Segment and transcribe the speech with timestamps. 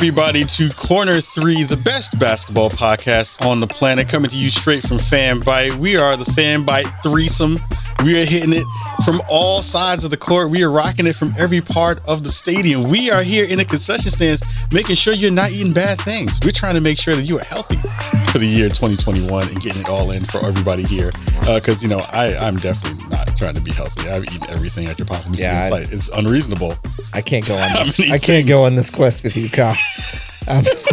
[0.00, 4.82] Everybody, to Corner Three, the best basketball podcast on the planet, coming to you straight
[4.82, 5.76] from Fanbyte.
[5.76, 7.58] We are the Fanbyte threesome.
[8.02, 8.64] We are hitting it
[9.04, 10.48] from all sides of the court.
[10.48, 12.84] We are rocking it from every part of the stadium.
[12.84, 16.40] We are here in the concession stands, making sure you're not eating bad things.
[16.42, 17.76] We're trying to make sure that you are healthy
[18.32, 21.10] for the year 2021 and getting it all in for everybody here.
[21.40, 24.08] Because, uh, you know, I, I'm definitely not trying to be healthy.
[24.08, 25.92] I've eaten everything I could possibly see Yeah, in I- sight.
[25.92, 26.76] It's unreasonable.
[27.12, 28.10] I can't go on this.
[28.12, 29.74] I can't go on this quest with you, Kyle.
[30.48, 30.64] Um,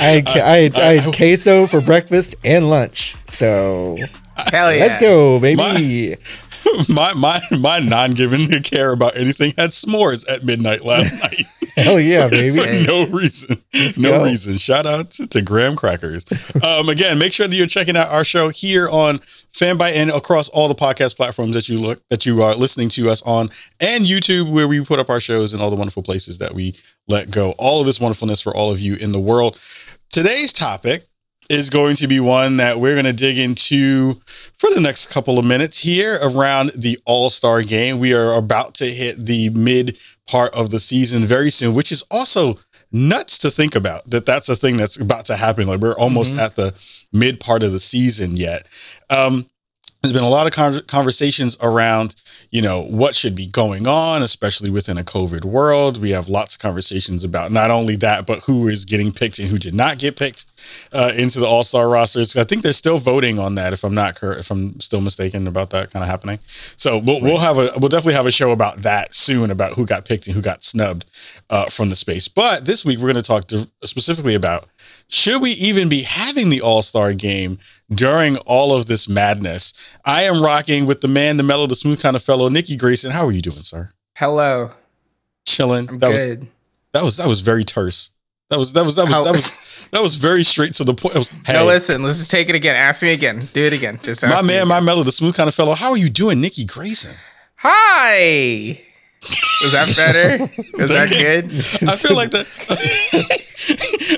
[0.00, 3.16] I had, I, had, I had queso for breakfast and lunch.
[3.26, 3.96] So
[4.36, 4.80] Hell yeah.
[4.84, 6.14] let's go, baby.
[6.88, 11.42] my my my non-giving a care about anything had s'mores at midnight last night
[11.82, 12.58] Hell yeah, baby.
[12.58, 13.62] for no reason
[13.98, 14.24] no go.
[14.24, 16.24] reason shout out to, to graham crackers
[16.64, 20.48] um again make sure that you're checking out our show here on fanbyte and across
[20.50, 23.48] all the podcast platforms that you look that you are listening to us on
[23.80, 26.74] and youtube where we put up our shows and all the wonderful places that we
[27.08, 29.58] let go all of this wonderfulness for all of you in the world
[30.10, 31.04] today's topic
[31.50, 35.38] is going to be one that we're going to dig into for the next couple
[35.38, 37.98] of minutes here around the All Star game.
[37.98, 39.96] We are about to hit the mid
[40.28, 42.56] part of the season very soon, which is also
[42.92, 45.66] nuts to think about that that's a thing that's about to happen.
[45.66, 46.74] Like we're almost at the
[47.12, 48.66] mid part of the season yet.
[49.10, 49.46] Um,
[50.02, 52.14] there's been a lot of con- conversations around,
[52.50, 56.00] you know, what should be going on, especially within a COVID world.
[56.00, 59.48] We have lots of conversations about not only that, but who is getting picked and
[59.48, 60.46] who did not get picked
[60.92, 62.36] uh, into the All Star rosters.
[62.36, 63.72] I think they're still voting on that.
[63.72, 66.38] If I'm not correct, if I'm still mistaken about that kind of happening.
[66.76, 69.84] So we'll, we'll have a we'll definitely have a show about that soon about who
[69.84, 71.06] got picked and who got snubbed
[71.50, 72.28] uh, from the space.
[72.28, 73.50] But this week we're going to talk
[73.82, 74.68] specifically about
[75.08, 77.58] should we even be having the All Star game
[77.90, 79.72] during all of this madness?
[80.04, 83.10] I am rocking with the man, the mellow, the smooth kind of fellow, Nikki Grayson.
[83.10, 83.90] How are you doing, sir?
[84.16, 84.72] Hello.
[85.46, 85.88] Chilling.
[85.88, 86.46] I'm that was good.
[86.92, 88.10] that was that was very terse.
[88.50, 90.92] That was that was that was How- that was that was very straight to the
[90.94, 91.14] point.
[91.14, 92.02] Was, hey, No, listen.
[92.02, 92.76] Let's just take it again.
[92.76, 93.40] Ask me again.
[93.52, 93.98] Do it again.
[94.02, 95.74] Just ask my man, my mellow, the smooth kind of fellow.
[95.74, 97.14] How are you doing, Nikki Grayson?
[97.56, 98.80] Hi.
[99.62, 100.42] Was that better?
[100.78, 101.46] Was that good?
[101.46, 102.46] I feel like that.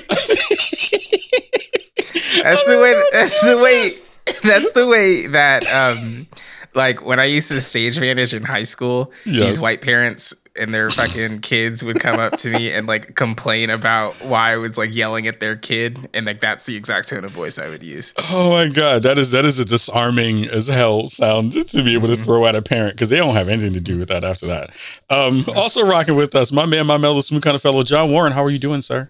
[2.43, 3.03] That's the way.
[3.11, 3.89] That's the way.
[4.43, 6.27] That's the way that um,
[6.75, 9.53] like when I used to stage manage in high school, Yes.
[9.53, 13.69] these white parents and their fucking kids would come up to me and like complain
[13.69, 17.23] about why I was like yelling at their kid, and like that's the exact tone
[17.25, 18.13] of voice I would use.
[18.29, 22.07] Oh my god, that is that is a disarming as hell sound to be able
[22.09, 24.45] to throw at a parent because they don't have anything to do with that after
[24.47, 24.69] that.
[25.09, 28.33] Um, also rocking with us, my man, my mellow, smooth kind of fellow, John Warren.
[28.33, 29.09] How are you doing, sir?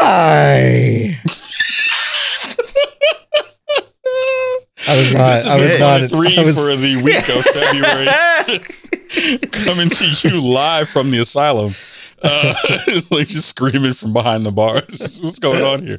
[0.00, 1.20] Hi.
[4.88, 5.30] I was not.
[5.30, 6.10] This is I was not.
[6.10, 8.06] three was, for the week of February,
[9.64, 11.72] coming to you live from the asylum.
[12.22, 12.54] Uh,
[12.88, 15.20] it's like just screaming from behind the bars.
[15.22, 15.98] What's going on here?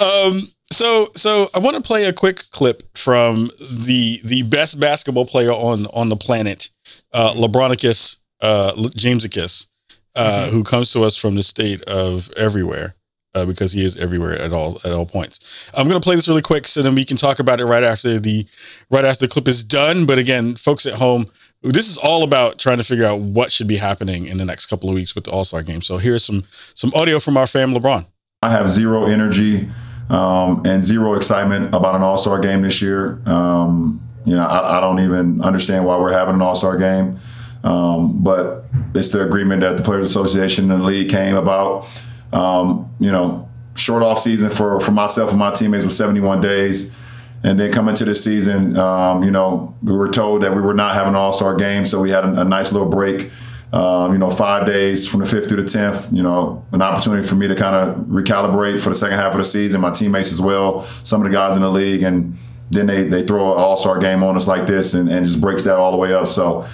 [0.00, 5.26] Um, so, so I want to play a quick clip from the the best basketball
[5.26, 6.70] player on on the planet,
[7.12, 9.66] uh, LeBronicus, uh, Jamesicus,
[10.14, 12.96] uh, who comes to us from the state of everywhere.
[13.36, 15.70] Uh, because he is everywhere at all at all points.
[15.74, 18.18] I'm gonna play this really quick so then we can talk about it right after
[18.18, 18.46] the
[18.90, 20.06] right after the clip is done.
[20.06, 21.26] But again, folks at home,
[21.60, 24.66] this is all about trying to figure out what should be happening in the next
[24.66, 25.82] couple of weeks with the All Star game.
[25.82, 28.06] So here's some some audio from our fam LeBron.
[28.40, 29.68] I have zero energy
[30.08, 33.20] um, and zero excitement about an All Star game this year.
[33.26, 37.18] Um, you know, I, I don't even understand why we're having an All Star game,
[37.64, 38.64] um, but
[38.94, 41.86] it's the agreement that the Players Association and the league came about.
[42.32, 46.96] Um, you know, short off season for for myself and my teammates was 71 days.
[47.44, 50.74] And then coming to the season, um, you know, we were told that we were
[50.74, 53.30] not having an All Star game, so we had a, a nice little break.
[53.72, 56.08] Um, you know, five days from the fifth to the tenth.
[56.12, 59.38] You know, an opportunity for me to kind of recalibrate for the second half of
[59.38, 59.80] the season.
[59.80, 62.38] My teammates as well, some of the guys in the league, and
[62.70, 65.40] then they they throw an All Star game on us like this, and, and just
[65.40, 66.26] breaks that all the way up.
[66.26, 66.66] So.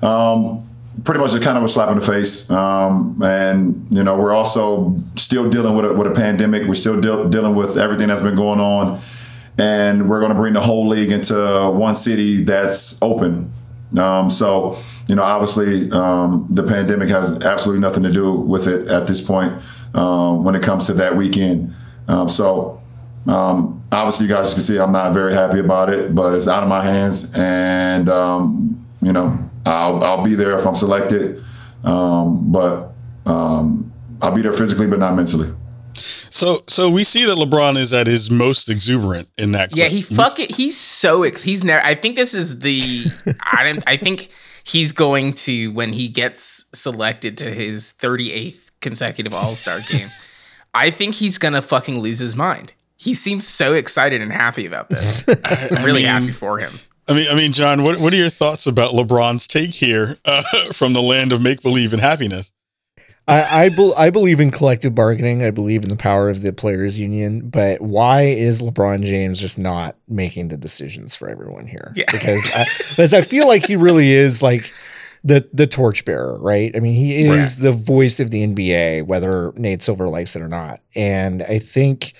[0.00, 0.67] Um,
[1.04, 4.32] Pretty much a kind of a slap in the face, um, and you know we're
[4.32, 6.66] also still dealing with a, with a pandemic.
[6.66, 8.98] We're still deal dealing with everything that's been going on,
[9.58, 13.52] and we're going to bring the whole league into one city that's open.
[13.96, 14.78] Um, so,
[15.08, 19.20] you know, obviously, um, the pandemic has absolutely nothing to do with it at this
[19.20, 19.52] point
[19.94, 21.72] um, when it comes to that weekend.
[22.08, 22.82] Um, so,
[23.26, 26.62] um, obviously, you guys can see I'm not very happy about it, but it's out
[26.62, 28.08] of my hands, and
[29.00, 31.42] you know, I'll, I'll be there if I'm selected,
[31.84, 32.92] um, but
[33.26, 33.92] um,
[34.22, 35.54] I'll be there physically, but not mentally.
[35.94, 39.78] So so we see that LeBron is at his most exuberant in that clip.
[39.78, 41.84] Yeah, he fucking he's so ex- he's never.
[41.84, 43.06] I think this is the.
[43.52, 43.84] I didn't.
[43.86, 44.28] I think
[44.64, 50.08] he's going to when he gets selected to his 38th consecutive All-Star game.
[50.74, 52.72] I think he's going to fucking lose his mind.
[52.96, 55.26] He seems so excited and happy about this.
[55.78, 56.72] I'm really mean- happy for him.
[57.08, 60.42] I mean, I mean, John, what what are your thoughts about LeBron's take here uh,
[60.72, 62.52] from the land of make believe and happiness?
[63.26, 65.42] I I, bel I believe in collective bargaining.
[65.42, 67.48] I believe in the power of the players' union.
[67.48, 71.92] But why is LeBron James just not making the decisions for everyone here?
[71.96, 72.04] Yeah.
[72.10, 74.72] Because I, because I feel like he really is like
[75.24, 76.74] the the torchbearer, right?
[76.76, 80.48] I mean, he is the voice of the NBA, whether Nate Silver likes it or
[80.48, 80.80] not.
[80.94, 82.12] And I think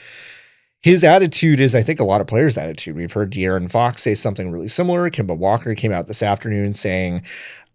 [0.82, 2.96] his attitude is, I think, a lot of players' attitude.
[2.96, 5.10] We've heard De'Aaron Fox say something really similar.
[5.10, 7.22] Kemba Walker came out this afternoon saying,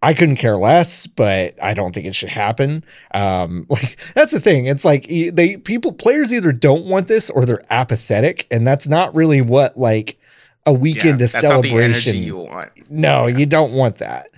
[0.02, 2.84] I couldn't care less, but I don't think it should happen.
[3.12, 4.66] Um, like that's the thing.
[4.66, 9.14] It's like they people players either don't want this or they're apathetic, and that's not
[9.14, 10.18] really what like
[10.66, 12.22] a weekend Yeah, of that's not the energy celebration.
[12.22, 12.90] you want.
[12.90, 14.28] no, you don't want that.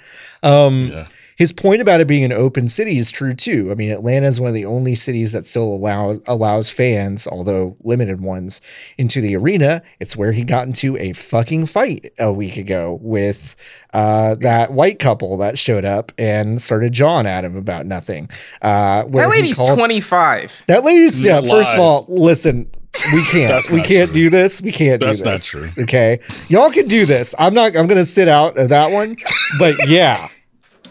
[0.42, 1.06] Um, Yeah.
[1.36, 3.68] His point about it being an open city is true too.
[3.70, 7.76] I mean, Atlanta is one of the only cities that still allows allows fans, although
[7.84, 8.60] limited ones,
[8.98, 9.82] into the arena.
[10.00, 13.54] It's where he got into a fucking fight a week ago with
[13.92, 18.28] uh, that white couple that showed up and started jawing at him about nothing.
[18.62, 20.64] Uh, where That lady's called- 25.
[20.68, 21.38] That lady's yeah.
[21.40, 21.50] Lies.
[21.50, 22.70] First of all, listen.
[23.12, 23.70] We can't.
[23.72, 24.14] We can't true.
[24.14, 24.62] do this.
[24.62, 25.44] We can't That's do not this.
[25.46, 25.66] true.
[25.82, 26.18] Okay,
[26.48, 27.34] y'all can do this.
[27.38, 27.76] I'm not.
[27.76, 29.16] I'm gonna sit out of that one.
[29.58, 30.16] But yeah,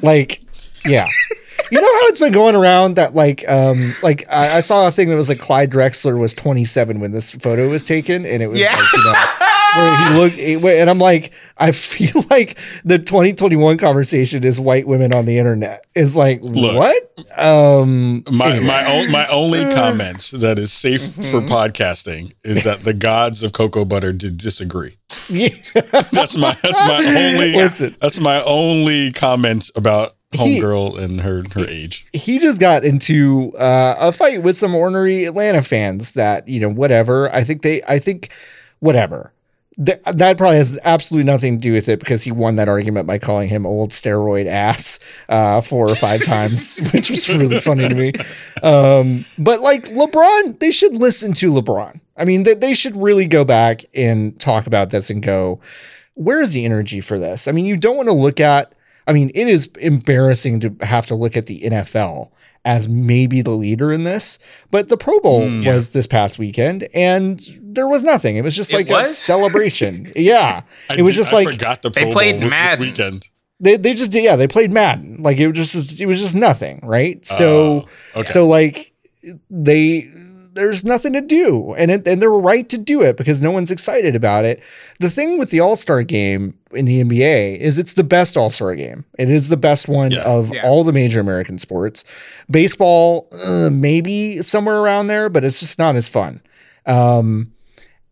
[0.06, 0.42] like
[0.86, 1.08] yeah.
[1.72, 4.92] You know how it's been going around that like um like I, I saw a
[4.92, 8.48] thing that was like Clyde Drexler was 27 when this photo was taken, and it
[8.48, 8.76] was Yeah.
[8.76, 9.14] like you know
[9.76, 15.14] where he looked, and I'm like I feel like the 2021 conversation is white women
[15.14, 16.76] on the internet is like Look.
[16.76, 19.74] what um My my o- my only Uh.
[19.76, 21.54] comment that is safe for Mm-hmm.
[21.54, 24.98] podcasting is that the gods of cocoa butter did disagree.
[25.30, 25.50] yeah.
[26.12, 26.98] That's my that's my
[27.34, 27.96] only Listen.
[28.02, 32.06] that's my only comment about homegirl and her her age.
[32.14, 36.70] he just got into uh, a fight with some ornery Atlanta fans that you know
[36.70, 37.34] whatever.
[37.34, 38.32] I think they I think
[38.80, 39.32] whatever.
[39.84, 43.08] Th- that probably has absolutely nothing to do with it because he won that argument
[43.08, 47.90] by calling him old steroid ass uh, four or five times, which was really funny
[47.90, 48.14] to me.
[48.64, 52.00] Um, but like LeBron, they should listen to LeBron.
[52.16, 55.60] I mean, they, they should really go back and talk about this and go,
[56.14, 57.50] where is the energy for this?
[57.50, 58.72] I mean, you don't want to look at,
[59.08, 62.32] I mean, it is embarrassing to have to look at the NFL
[62.64, 64.40] as maybe the leader in this,
[64.72, 68.38] but the Pro Bowl Mm, was this past weekend and there was nothing.
[68.38, 70.08] It was just It like a celebration.
[70.16, 70.62] yeah.
[70.90, 72.80] I It was did- just I like forgot the They played Bowl Madden.
[72.80, 73.30] this weekend.
[73.60, 75.18] they, they just did, yeah, they played Madden.
[75.22, 76.80] Like it was just, it was just nothing.
[76.82, 77.24] Right.
[77.26, 77.86] So,
[78.16, 78.24] Oh, okay.
[78.24, 78.92] so like
[79.52, 80.10] they
[80.56, 83.70] there's nothing to do and it, and they're right to do it because no one's
[83.72, 84.64] excited about it.
[85.00, 89.06] The thing with the All-Star game in the NBA is it's the best All-Star game.
[89.20, 90.24] It is the best one Yeah.
[90.24, 90.64] of Yeah.
[90.66, 92.04] all the major American sports.
[92.50, 96.42] Baseball uh, maybe somewhere around there, but it's just not as fun.
[96.86, 97.52] Um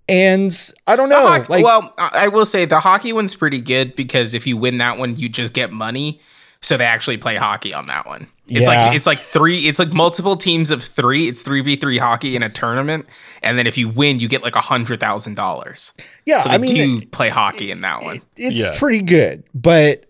[0.09, 0.51] and
[0.85, 3.95] I don't know, hoc- like well, I I will say the hockey one's pretty good
[3.95, 6.19] because if you win that one, you just get money.
[6.63, 8.27] So they actually play hockey on that one.
[8.47, 8.85] It's Yeah.
[8.87, 9.67] like it's like three.
[9.67, 11.27] It's like multiple teams of three.
[11.27, 13.05] It's three v three hockey in a tournament,
[13.43, 15.93] and then if you win, you get like a hundred thousand dollars.
[16.25, 18.21] yeah, So they I mean do play hockey in that one.
[18.37, 18.73] it's Yeah.
[18.79, 20.05] pretty good, but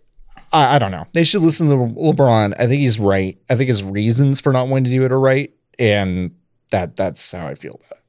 [0.51, 1.05] I, I don't know.
[1.13, 2.53] They should listen to LeBron.
[2.60, 3.38] I think he's right.
[3.50, 6.31] I think his reasons for not wanting to do it are right, and
[6.72, 8.00] that that's how I feel about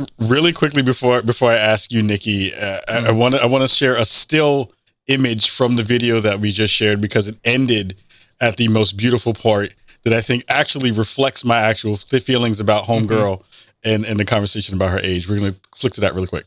[0.00, 0.10] it.
[0.18, 3.68] really quickly before before I ask you, Nikki, uh, I- I want I want to
[3.68, 4.70] share a still
[5.08, 7.96] image from the video that we just shared because it ended
[8.40, 9.74] at the most beautiful part
[10.04, 13.42] that I think actually reflects my actual th- feelings about homegirl
[13.84, 15.28] and and the conversation about her age.
[15.28, 16.44] We're gonna flick to that really quick.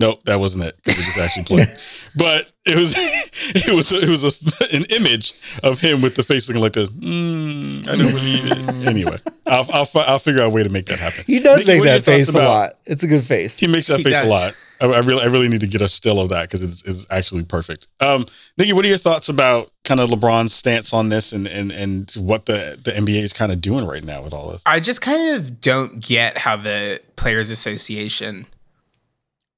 [0.00, 0.76] Nope, that wasn't it.
[0.84, 1.68] 'cause It just actually played.
[2.16, 2.94] but it was
[3.54, 5.32] it was it was a, an image
[5.62, 6.88] of him with the face looking like this.
[6.88, 8.86] Mm, I don't believe it.
[8.86, 11.24] Anyway, I'll, I'll I'll figure out a way to make that happen.
[11.26, 12.78] He does Nikki, make what are your that face thoughts a lot.
[12.86, 13.58] It's a good face.
[13.58, 14.54] he makes that He face a lot.
[14.82, 17.06] I, I really, I really need to get a still of that because it's, it's
[17.10, 17.86] actually perfect.
[18.04, 18.26] Um,
[18.58, 22.10] Nikki, what are your thoughts about kind of LeBron's stance on this and and and
[22.12, 24.62] what the the NBA is kind of doing right now with all this?
[24.66, 28.46] I just kind of don't get how the Players Association,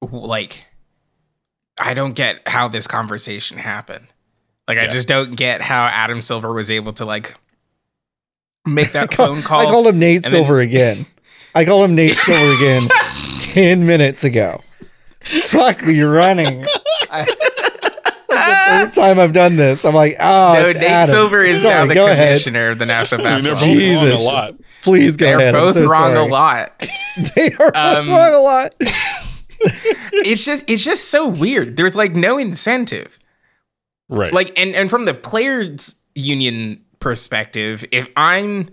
[0.01, 0.65] like,
[1.79, 4.07] I don't get how this conversation happened.
[4.67, 7.35] Like, I just don't get how Adam Silver was able to like
[8.65, 9.59] make that I call- phone call.
[9.61, 11.05] I called him Nate and then- Silver again.
[11.53, 12.89] I called him Nate Silver again
[13.39, 14.59] ten minutes ago.
[15.25, 16.63] Fuck me running.
[17.11, 17.25] I,
[18.27, 21.09] the third time I've done this, I'm like, oh, no, it's Nate Adam.
[21.09, 22.27] Silver is Sorry, now the go ahead.
[22.29, 23.75] commissioner of the National I mean, they're Basketball.
[23.75, 24.03] both League.
[24.03, 24.53] wrong a lot.
[24.83, 25.55] Please go They're ahead.
[25.55, 26.17] I'm both so wrong sorry.
[26.17, 26.87] a lot.
[27.35, 28.75] They are both Um, wrong a lot.
[28.79, 31.77] it's just it's just so weird.
[31.77, 33.17] There's like no incentive.
[34.09, 34.33] Right.
[34.33, 38.69] Like and and from the players union perspective, if I'm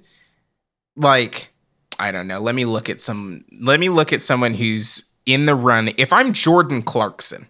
[0.96, 1.52] like
[2.00, 5.46] I don't know, let me look at some let me look at someone who's in
[5.46, 5.90] the run.
[5.96, 7.46] If I'm Jordan Clarkson,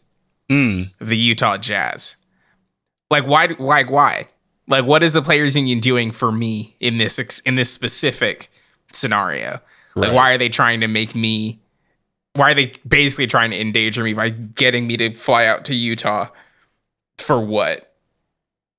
[0.51, 0.93] Mm.
[0.99, 2.17] the Utah Jazz.
[3.11, 4.29] Like why like why?
[4.69, 8.51] Like what is the players union doing for me in this in this specific
[8.93, 9.61] scenario?
[9.95, 10.13] Like Right.
[10.15, 11.61] why are they trying to make me
[12.35, 15.75] why are they basically trying to endanger me by getting me to fly out to
[15.75, 16.29] Utah
[17.19, 17.95] for what?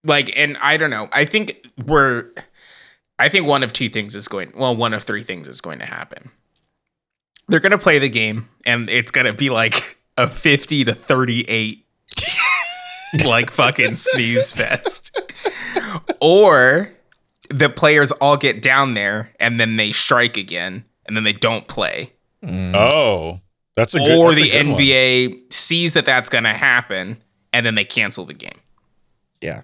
[0.03, 1.07] Like and I don't know.
[1.11, 2.29] I think we're
[3.19, 5.79] I think one of two things is going well, one of three things is going
[5.79, 6.29] to happen.
[7.53, 9.75] They're going to play the game and it's going to be like
[10.17, 11.85] a 50 to 38
[13.23, 15.21] like fucking sneeze fest.
[16.19, 16.89] Or
[17.51, 21.67] the players all get down there and then they strike again and then they don't
[21.67, 22.13] play.
[22.43, 22.73] Mm.
[22.73, 23.39] Oh,
[23.75, 24.17] that's a good.
[24.17, 24.81] or the good one.
[24.81, 27.21] NBA sees that that's going to happen
[27.53, 28.61] and then they cancel the game.
[29.41, 29.61] Yeah.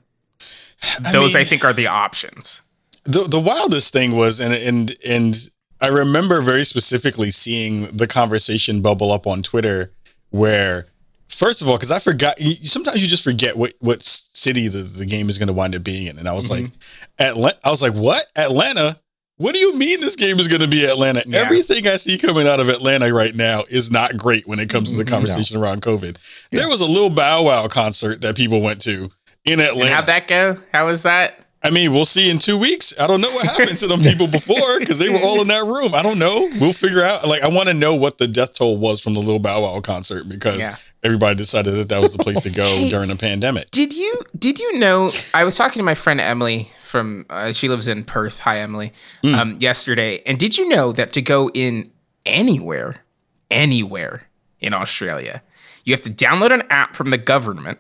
[1.12, 2.62] Those I mean- think are the options.
[3.06, 5.50] the the wildest thing was and and and
[5.82, 9.92] I remember very specifically seeing the conversation bubble up on Twitter
[10.30, 10.88] where
[11.28, 14.80] first of all because I forgot you, sometimes you just forget what what city the,
[14.80, 16.18] the game is going to wind up being in.
[16.18, 16.66] And I was mm-hmm.
[16.66, 16.74] like
[17.20, 18.26] Atlanta I was like what?
[18.38, 19.00] Atlanta?
[19.38, 21.24] What do you mean this game is going to be Atlanta?
[21.26, 21.40] Yeah.
[21.40, 24.92] everything I see coming out of Atlanta right now is not great when it comes
[24.92, 25.14] to the mm-hmm.
[25.14, 26.18] conversation around COVID.
[26.52, 29.10] There was a little Bow Wow concert that people went to
[29.46, 29.96] in And Atlanta.
[29.96, 30.58] how'd that go?
[30.74, 31.46] How was that?
[31.62, 32.94] I mean, we'll see in two weeks.
[33.00, 35.66] I don't know what happened to them people before because they were all in that
[35.66, 35.94] room.
[35.94, 36.50] I don't know.
[36.62, 37.28] We'll figure out.
[37.28, 39.82] Like, I want to know what the death toll was from the Little Bow Wow
[39.82, 40.78] concert because Yeah.
[41.04, 42.90] everybody decided that that was the place to go Hey.
[42.90, 43.72] during a pandemic.
[43.72, 47.68] Did you did you know I was talking to my friend Emily from uh, she
[47.68, 48.40] lives in Perth.
[48.40, 48.94] Hi Emily.
[49.22, 49.36] Hmm.
[49.36, 50.22] Um yesterday.
[50.26, 51.92] And did you know that to go in
[52.26, 53.04] anywhere
[53.52, 54.24] anywhere
[54.62, 55.42] in Australia,
[55.84, 57.80] you have to download an app from the government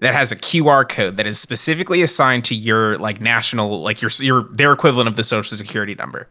[0.00, 4.10] that has a QR code that is specifically assigned to your like national like your
[4.20, 6.28] your their equivalent of the social security number.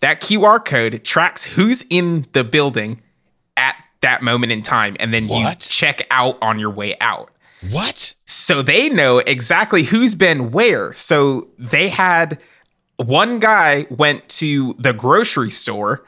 [0.00, 3.00] That QR code tracks who's in the building
[3.56, 5.40] at that moment in time and then What?
[5.40, 7.30] you check out on your way out.
[7.70, 8.14] What?
[8.26, 10.92] So they know exactly who's been where.
[10.94, 12.38] So they had
[12.98, 16.04] one guy went to the grocery store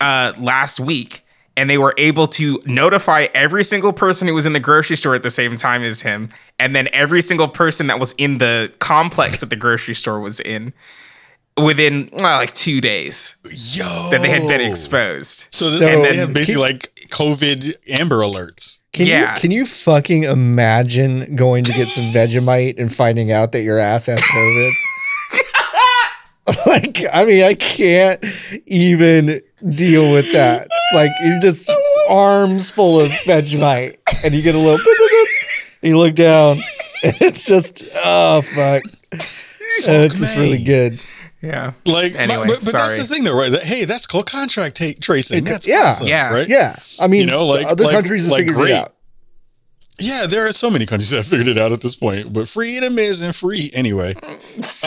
[0.00, 1.22] uh, last week
[1.56, 5.14] and they were able to notify every single person who was in the grocery store
[5.14, 6.28] at the same time as him
[6.58, 10.40] and then every single person that was in the complex that the grocery store was
[10.40, 10.72] in
[11.62, 13.84] within well, like two days Yo.
[14.10, 18.20] that they had been exposed So, this So- And then- have basically like COVID Amber
[18.20, 18.78] alerts.
[18.94, 19.34] Can Yeah.
[19.34, 23.78] you can you fucking imagine going to get some Vegemite and finding out that your
[23.78, 24.70] ass has COVID?
[26.66, 28.22] like, I mean, I can't
[28.66, 30.66] even deal with that.
[30.70, 31.70] It's like you're just
[32.08, 34.78] arms full of Vegemite, and you get a little.
[34.78, 36.56] boop, boop, boop, and you look down,
[37.04, 38.82] and it's just oh fuck.
[39.88, 41.00] And it's just really good.
[41.40, 43.50] yeah Like, Anyway, but, but that's the thing, though, right?
[43.50, 45.38] That, hey, that's called contract ta- tracing.
[45.38, 45.84] It- That's yeah.
[45.88, 46.30] awesome, Yeah.
[46.32, 46.46] right?
[46.48, 48.70] Yeah, I mean, You know, like- other like- countries have figured great.
[48.72, 48.94] it out.
[49.98, 52.48] Yeah, there are so many countries that have figured it out at this point, but
[52.48, 54.14] freedom isn't free anyway.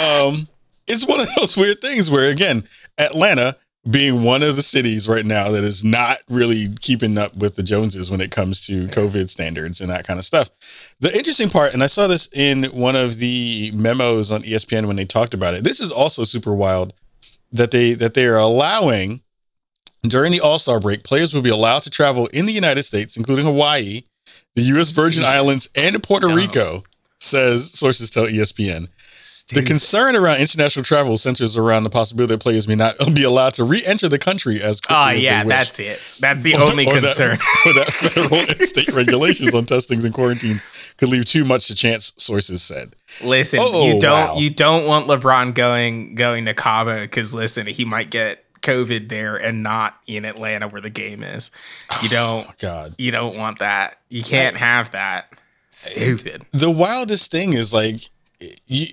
[0.02, 0.48] Um,
[0.88, 2.64] it's one of those weird things where, again,
[2.98, 3.58] Atlanta
[3.90, 7.64] being one of the cities right now that is not really keeping up with the
[7.64, 10.50] Joneses when it comes to COVID standards and that kind of stuff.
[11.00, 14.96] The interesting part, and I saw this in one of the memos on ESPN when
[14.96, 15.64] they talked about it.
[15.64, 16.94] This is also super wild
[17.52, 19.22] that they that they are allowing
[20.08, 23.18] during the All Star break, players will be allowed to travel in the United States,
[23.18, 24.04] including Hawaii,
[24.56, 24.92] the U.S.
[24.92, 26.34] Virgin Islands, and Puerto.
[26.34, 26.84] Rico.
[27.20, 28.44] Says sources tell E
[29.16, 29.54] ESPN.
[29.54, 33.54] The concern around international travel centers around the possibility that players may not be allowed
[33.56, 35.56] to re-enter the country as quickly Oh as yeah, they wish.
[35.56, 36.00] that's it.
[36.20, 37.32] That's the Or- only or that- concern.
[37.66, 40.66] or that federal and state regulations on testings and quarantines
[40.98, 42.14] could leave too much to chance.
[42.18, 42.96] Sources said.
[43.24, 44.36] Listen, Oh, you don't wow.
[44.38, 49.36] you don't want LeBron going going to Cabo because listen, he might get COVID there
[49.38, 51.52] and not in Atlanta where the game is.
[52.04, 53.98] You don't Oh, God, you don't want that.
[54.10, 55.32] You can't have that.
[55.72, 56.46] Stupid.
[56.52, 58.10] the wildest thing is like
[58.66, 58.88] you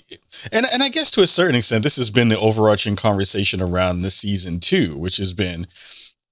[0.50, 4.02] and and I guess to a certain extent this has been the overarching conversation around
[4.02, 5.66] this season too, which has been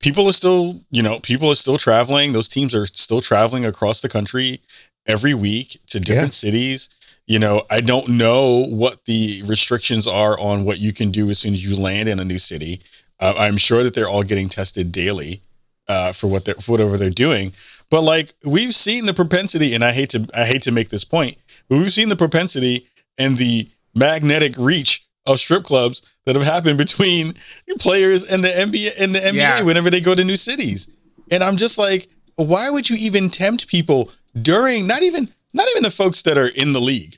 [0.01, 2.33] people are still, you know, people are still traveling.
[2.33, 4.61] Those teams are still traveling across the country
[5.07, 6.91] every week to different cities.
[7.27, 11.39] You know, I don't know what the restrictions are on what you can do as
[11.39, 12.81] soon as you land in a new city.
[13.21, 15.43] Uh, I'm sure that they're all getting tested daily
[15.89, 17.53] uh, for what they're for whatever they're doing.
[17.91, 21.05] But like we've seen the propensity, and I hate to I hate to make this
[21.05, 21.37] point,
[21.69, 22.89] but we've seen the propensity
[23.21, 27.35] and the magnetic reach of strip clubs that have happened between
[27.79, 29.63] players and the NBA and the NBA Yeah.
[29.63, 30.89] whenever they go to new cities.
[31.31, 34.11] And I'm just like, why would you even tempt people
[34.41, 37.17] during not even not even the folks that are in the league,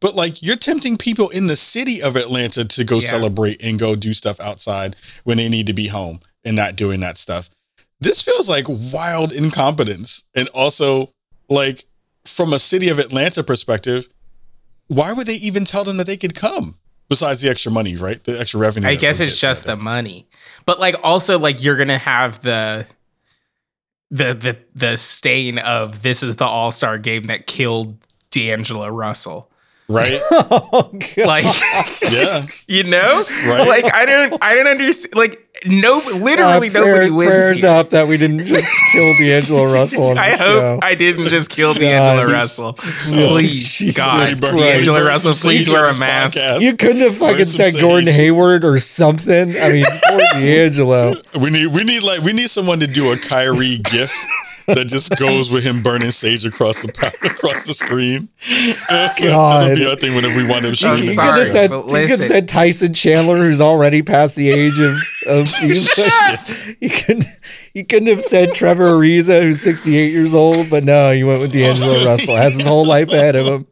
[0.00, 3.08] but like you're tempting people in the city of Atlanta to go Yeah.
[3.10, 7.00] celebrate and go do stuff outside when they need to be home and not doing
[7.00, 7.50] that stuff.
[8.00, 10.24] This feels like wild incompetence.
[10.34, 11.12] And also,
[11.48, 11.86] like,
[12.24, 14.06] from a city of Atlanta perspective,
[14.88, 16.78] why would they even tell them that they could come?
[17.08, 18.22] Besides the extra money, right?
[18.22, 18.88] The extra revenue.
[18.88, 19.48] I guess it's get.
[19.48, 20.28] just the money.
[20.64, 22.86] But like also like you're gonna have the
[24.10, 27.96] the the the stain of this is the all star game that killed
[28.30, 29.50] D'Angelo Russell.
[29.88, 30.18] right.
[30.32, 31.44] oh, Like
[32.10, 32.46] Yeah.
[32.66, 33.22] you know?
[33.46, 33.68] Right.
[33.68, 37.30] Like I don't I don't understand like no literally Uh, nobody prayer- wins.
[37.30, 37.70] Prayers here.
[37.70, 40.04] up that we didn't just kill D'Angelo Russell.
[40.08, 40.78] On I the hope show.
[40.82, 42.32] I didn't just kill D'Angelo please.
[42.32, 42.72] Russell.
[42.74, 44.42] Please, Jesus God, Christ.
[44.42, 46.38] D'Angelo Russell, please wear a mask.
[46.38, 46.60] podcast.
[46.60, 48.12] You couldn't have fucking Burn some said Gordon.
[48.12, 49.54] Hayward or something.
[49.58, 51.14] I mean, poor D'Angelo.
[51.40, 54.12] We need we need like we need someone to do a Kyrie gif
[54.66, 56.88] that just goes with him burning sage across the
[57.24, 58.28] across the screen.
[58.88, 61.04] That'll be our thing whenever we want him I'm streaming.
[61.04, 62.26] You could have said, but you could have listen.
[62.26, 64.96] said Tyson Chandler, who's already past the age of
[65.28, 65.48] of.
[66.80, 67.24] you couldn't
[67.74, 71.52] you couldn't have said Trevor Ariza, who's 68 years old, but no, you went with
[71.52, 72.36] D'Angelo Russell.
[72.36, 73.66] Has his whole life ahead of him.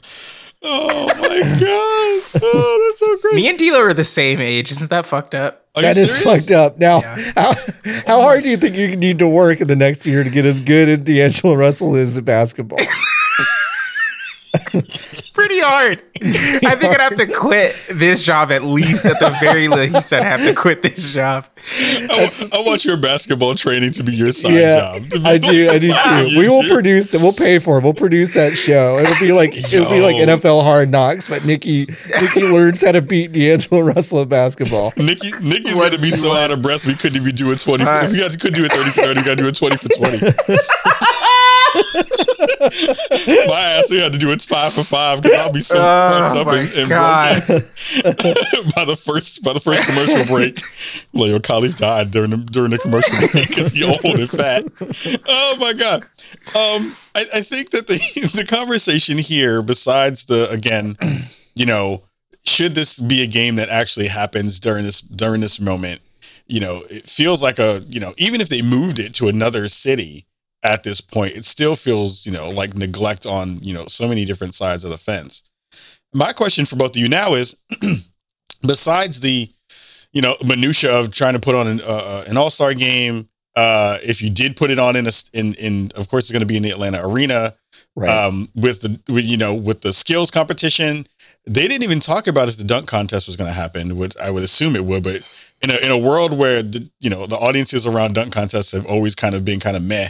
[0.62, 1.93] Oh my god!
[2.42, 3.34] Oh, that's so great.
[3.34, 4.70] Me and D'Lo are the same age.
[4.70, 5.66] Isn't that fucked up?
[5.74, 6.46] Are you That is serious?
[6.48, 6.78] fucked up.
[6.78, 7.00] Now,
[7.34, 7.54] how,
[8.06, 10.46] how hard do you think you need to work in the next year to get
[10.46, 12.78] as good as D'Angelo Russell is at basketball?
[15.34, 16.00] Pretty hard.
[16.22, 19.04] I think I'd have to quit this job at least.
[19.04, 21.46] At the very least, I'd have to quit this job.
[21.58, 25.22] I, I want your basketball training to be your side yeah, job.
[25.24, 25.68] I do.
[25.68, 26.38] I do too.
[26.38, 26.72] We will do.
[26.72, 27.20] produce that.
[27.20, 27.84] We'll pay for it.
[27.84, 28.98] We'll produce that show.
[28.98, 31.86] It'll be like it'll be like NFL Hard Knocks, but Nikki
[32.20, 34.92] Nikki learns how to beat D'Angelo Russell at basketball.
[34.96, 37.84] Nikki, Nikki's gonna be so out of breath we couldn't even do a twenty.
[37.84, 39.76] Uh, if we had, could do a thirty for thirty, we gotta do a twenty
[39.76, 40.18] for twenty.
[42.64, 46.36] My ass, we had to do it's five for five because I'll be so pumped
[46.36, 47.68] Oh up and, and broken
[48.74, 50.60] by the first by the first commercial break.
[51.12, 54.64] Like your Khalif died during the during the commercial break because he old and fat.
[55.28, 56.02] Oh my god.
[56.56, 57.94] Um, I, I think that the
[58.34, 60.96] the conversation here, besides the again,
[61.54, 62.02] you know,
[62.44, 66.00] should this be a game that actually happens during this during this moment?
[66.46, 69.68] You know, it feels like a you know, even if they moved it to another
[69.68, 70.26] city
[70.64, 74.24] at this point, it still feels you know like neglect on you know so many
[74.24, 75.42] different sides of the fence.
[76.12, 77.56] My question for both of you now is,
[78.62, 79.50] besides the
[80.12, 83.98] you know minutia of trying to put on an uh, an All Star game, uh,
[84.02, 86.46] if you did put it on in a in in of course it's going to
[86.46, 87.54] be in the Atlanta arena
[87.96, 88.10] Right.
[88.10, 91.06] um, with the with, you know with the skills competition.
[91.46, 93.96] They didn't even talk about if the dunk contest was going to happen.
[93.96, 95.22] Would I would assume it would, but
[95.62, 98.86] in a in a world where the you know the audiences around dunk contests have
[98.86, 100.08] always kind of been kind of meh.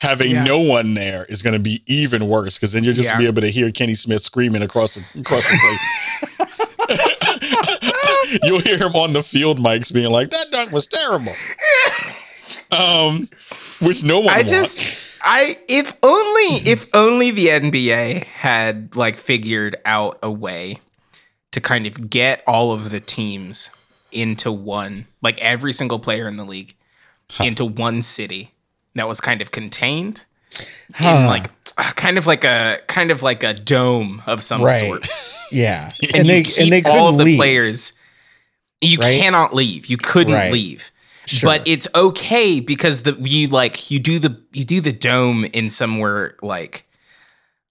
[0.00, 0.44] Having Yeah.
[0.44, 3.16] no one there is going to be even worse because then you'll just Yeah.
[3.18, 6.90] be able to hear Kenny Smith screaming across the, across the place.
[8.42, 11.32] You'll hear him on the field mics being like, "That dunk was terrible,"
[12.72, 13.28] um,
[13.80, 14.30] which no one.
[14.30, 14.50] I wants.
[14.50, 20.78] just I if only if only the NBA had like figured out a way
[21.52, 23.70] to kind of get all of the teams
[24.10, 26.74] into one, like every single player in the league
[27.40, 28.52] into one city
[28.94, 30.24] that was kind of contained
[31.00, 34.72] in like uh, kind of like a kind of like a dome of some Right.
[34.74, 35.06] sort.
[35.52, 35.88] Yeah.
[36.02, 37.36] And, And they keep and they all of the leave.
[37.38, 37.92] players.
[38.80, 39.20] You Right?
[39.20, 39.86] cannot leave.
[39.86, 40.52] You couldn't Right.
[40.52, 40.90] leave.
[41.26, 41.48] Sure.
[41.50, 45.70] But it's okay because the you like you do the you do the dome in
[45.70, 46.86] somewhere like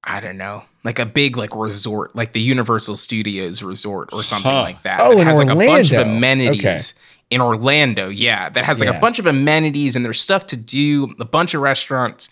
[0.03, 4.51] I don't know, like a big like resort, like the Universal Studios resort or something
[4.51, 4.61] Huh.
[4.63, 4.99] like that.
[5.01, 6.93] Oh, that in has like a bunch of amenities
[7.33, 8.09] in Orlando.
[8.09, 8.97] Yeah, that has like Yeah.
[8.97, 12.29] a bunch of amenities and there's stuff to do, a bunch of restaurants.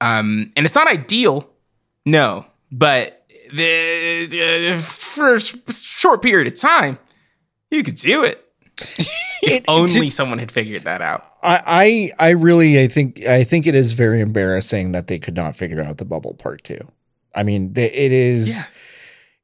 [0.00, 1.48] Um, and it's not ideal,
[2.04, 6.98] no, but the, for a short period of time,
[7.70, 8.42] you could do it.
[9.42, 11.22] if only someone had figured that out.
[11.42, 15.34] I, I I really I think I think it is very embarrassing that they could
[15.34, 16.80] not figure out the bubble part too.
[17.34, 18.68] I mean, they, it is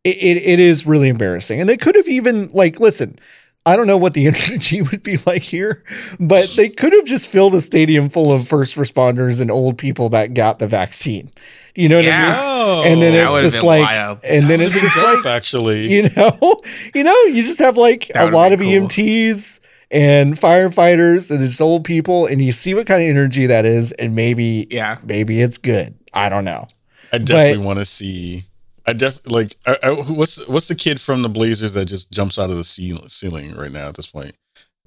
[0.05, 3.18] it, it it is really embarrassing, and they could have even like listen.
[3.64, 5.85] I don't know what the energy would be like here,
[6.18, 10.09] but they could have just filled a stadium full of first responders and old people
[10.11, 11.31] that got the vaccine.
[11.75, 12.27] You know what Yeah.
[12.27, 12.37] I mean?
[12.40, 14.18] Oh, And then That it's just like, wild.
[14.25, 15.87] and then it's just good like, actually.
[15.92, 16.61] you know
[16.94, 18.68] you know you just have like That a lot of cool.
[18.68, 23.64] emts and firefighters and there's old people and you see what kind of energy that
[23.64, 24.98] is and maybe Yeah.
[25.05, 26.66] maybe it's good i don't know
[27.14, 28.44] I definitely want to see.
[28.87, 29.57] I def like.
[29.66, 32.62] I, I, what's what's the kid from the Blazers that just jumps out of the
[32.64, 34.35] ceil- ceiling right now at this point?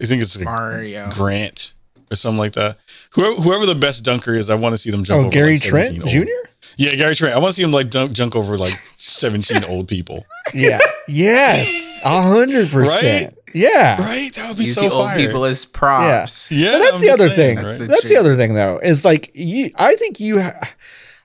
[0.01, 1.09] I think it's like Mario.
[1.11, 1.73] Grant
[2.11, 2.77] or something like that.
[3.11, 5.17] Whoever whoever the best dunker is, I want to see them jump.
[5.23, 6.29] oh over gary like trent 17 jr old.
[6.77, 7.33] Yeah, Gary Trent.
[7.33, 10.25] I want to see him like dunk, junk over like 17 old people.
[10.53, 10.79] Yeah.
[11.07, 12.01] yes.
[12.05, 13.33] A hundred percent.
[13.33, 13.53] Right?
[13.53, 14.01] Yeah.
[14.01, 14.29] Right?
[14.35, 15.17] That would be Use so the old fire.
[15.17, 16.51] people as props.
[16.51, 17.65] yeah, But that's I'm the other saying, thing.
[17.65, 17.87] That's right?
[17.87, 19.71] the- That's the other thing, though, is like you.
[19.77, 20.41] I think you.
[20.41, 20.73] Ha-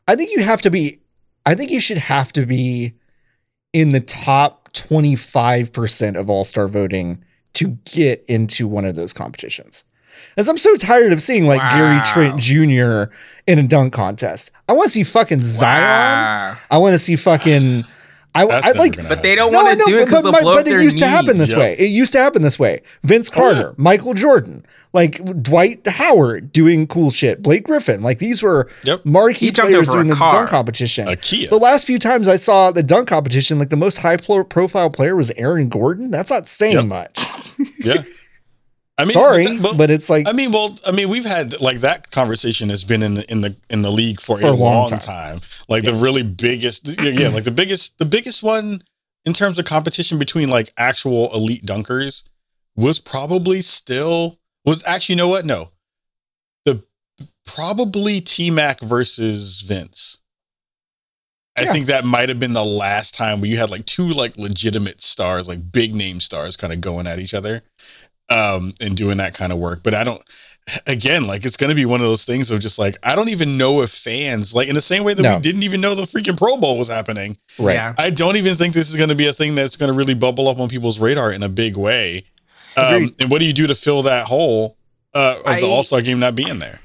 [0.07, 1.00] I think you have to be.
[1.51, 2.95] I think you should have to be
[3.73, 8.95] in the top twenty five percent of All Star voting to get into one of
[8.95, 9.85] those competitions.
[10.37, 13.13] As I'm so tired of seeing like Gary Trent Jr.
[13.47, 14.53] in a dunk contest.
[14.69, 15.81] I want to see fucking Zion.
[15.81, 16.57] Wow.
[16.71, 17.85] I want to see fucking.
[18.35, 18.97] I, I like.
[18.97, 20.85] gonna But they don't want to do it because they'll but, blow but their it
[20.85, 21.59] used to happen this Yep.
[21.59, 21.75] way.
[21.79, 22.83] It used to happen this way.
[23.03, 28.69] Vince Carter, Michael Jordan, like Dwight Howard doing cool shit, Blake Griffin, like these were
[28.85, 29.05] Yep.
[29.05, 30.33] marquee He players doing the car.
[30.33, 31.09] dunk competition.
[31.09, 31.49] A Kia.
[31.49, 35.17] The last few times I saw the dunk competition, like the most high profile player
[35.17, 36.11] was Aaron Gordon.
[36.11, 36.85] That's not saying Yep.
[36.85, 37.27] much.
[37.85, 38.03] Yeah.
[39.01, 41.61] I mean, Sorry, that- but, but it's like I mean, well, I mean, we've had
[41.61, 44.51] like that conversation has been in the in the in the league for, For a
[44.51, 44.99] a long long time.
[45.01, 45.41] time.
[45.69, 48.81] Like the really biggest, yeah, yeah, like the biggest, the biggest one
[49.25, 52.25] in terms of competition between like actual elite dunkers
[52.77, 55.45] was probably still was actually you know what?
[55.47, 55.71] No,
[56.65, 56.83] the
[57.47, 60.19] probably T Mac versus Vince.
[61.59, 61.73] I Yeah.
[61.73, 65.03] think that might have been the last time where you had like two like legitimate
[65.03, 67.63] stars, like big name stars, kind of going at each other,
[68.31, 69.83] um, and doing that kind of work.
[69.83, 70.23] But I don't.
[70.87, 73.29] Again, like it's going to be one of those things of just like I don't
[73.31, 75.35] even know if fans like in the same way that No.
[75.37, 77.39] we didn't even know the freaking Pro Bowl was happening.
[77.59, 77.75] right.
[77.75, 77.95] Yeah.
[77.99, 80.15] I don't even think this is going to be a thing that's going to really
[80.15, 82.25] bubble up on people's radar in a big way.
[82.77, 84.77] Um, and what do you do to fill that hole
[85.13, 86.79] uh, of the All Star game not being there?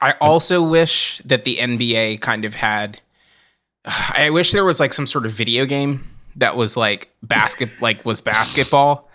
[0.00, 3.00] I also wish that the NBA kind of had.
[3.84, 8.04] I wish there was like some sort of video game that was like basket, like
[8.06, 9.08] was basketball,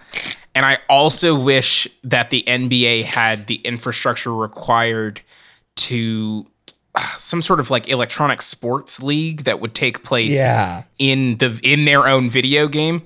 [0.58, 5.22] and I also wish that the NBA had the infrastructure required
[5.76, 6.48] to
[6.96, 10.84] uh, some sort of like electronic sports league that would take place Yeah.
[10.98, 13.04] in the in their own video game.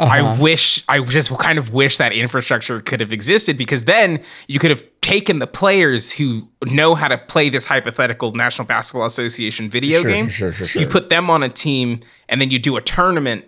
[0.00, 0.14] Uh-huh.
[0.14, 4.58] I wish I just kind of wish that infrastructure could have existed because then you
[4.60, 9.68] could have taken the players who know how to play this hypothetical National Basketball Association
[9.70, 10.28] video Sure, game.
[10.28, 13.44] sure, sure, sure, You put them on a team and then you do a tournament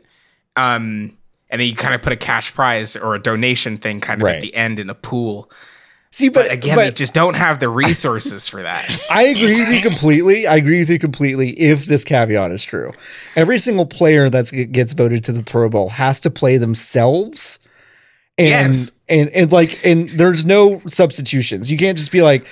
[0.57, 1.17] um
[1.51, 4.27] and then you kind of put a cash prize or a donation thing kind of
[4.27, 4.37] Right.
[4.37, 5.51] at the end in a pool.
[6.13, 8.85] See, but, But again, but they just don't have the resources for that.
[9.13, 10.47] I agree with you completely.
[10.47, 11.51] I agree with you completely.
[11.51, 12.93] If this caveat is true,
[13.37, 17.61] every single player that gets voted to the Pro Bowl has to play themselves,
[18.39, 18.91] and Yes.
[19.09, 21.71] and and like and there's no substitutions.
[21.71, 22.47] You can't just be like.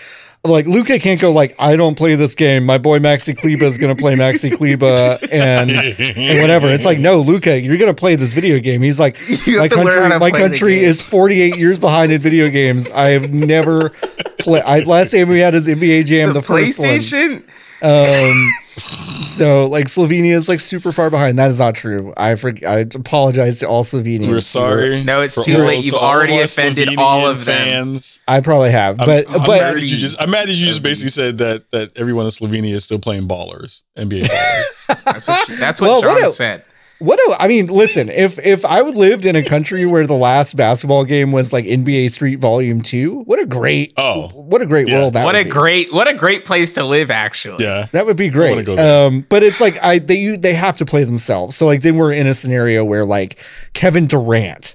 [0.44, 2.64] Like Luka can't go like I don't play this game.
[2.64, 6.68] My boy Maxi Kleber is gonna play Maxi Kleber and, and whatever.
[6.68, 8.80] It's like no, Luka, you're gonna play this video game.
[8.80, 9.16] He's like
[9.58, 10.18] my to country.
[10.18, 12.90] My country is 48 years behind in video games.
[12.90, 13.90] I have never
[14.38, 14.86] played.
[14.86, 16.88] Last time we had his NBA Jam, So the first one.
[16.88, 17.42] PlayStation.
[17.82, 21.38] Um, so like Slovenia is like super far behind.
[21.38, 22.12] That is not true.
[22.16, 24.28] I for, I apologize to all Slovenians.
[24.28, 25.04] We're sorry.
[25.04, 25.84] No, it's too all- late.
[25.84, 27.54] You've to already our offended Slovenian all of them.
[27.66, 28.22] fans.
[28.28, 30.20] I probably have, but I'm, I'm but mad that you just.
[30.20, 33.28] I'm mad that you just basically said that that everyone in Slovenia is still playing
[33.28, 34.64] ballers, NBA ballers.
[35.04, 36.36] That's what, she, that's what Well, what John else?
[36.38, 36.64] said.
[36.98, 37.66] What do I mean?
[37.66, 41.52] Listen, if if I would lived in a country where the last basketball game was
[41.52, 44.28] like NBA Street Volume Two, what a great Oh.
[44.34, 44.98] what a great Yeah.
[44.98, 45.50] world that what would a be.
[45.50, 48.68] great what a great place to live actually yeah, That would be great.
[48.68, 51.56] Um, but it's like I they you- they have to play themselves.
[51.56, 53.38] So like then we're in a scenario where like
[53.74, 54.74] Kevin Durant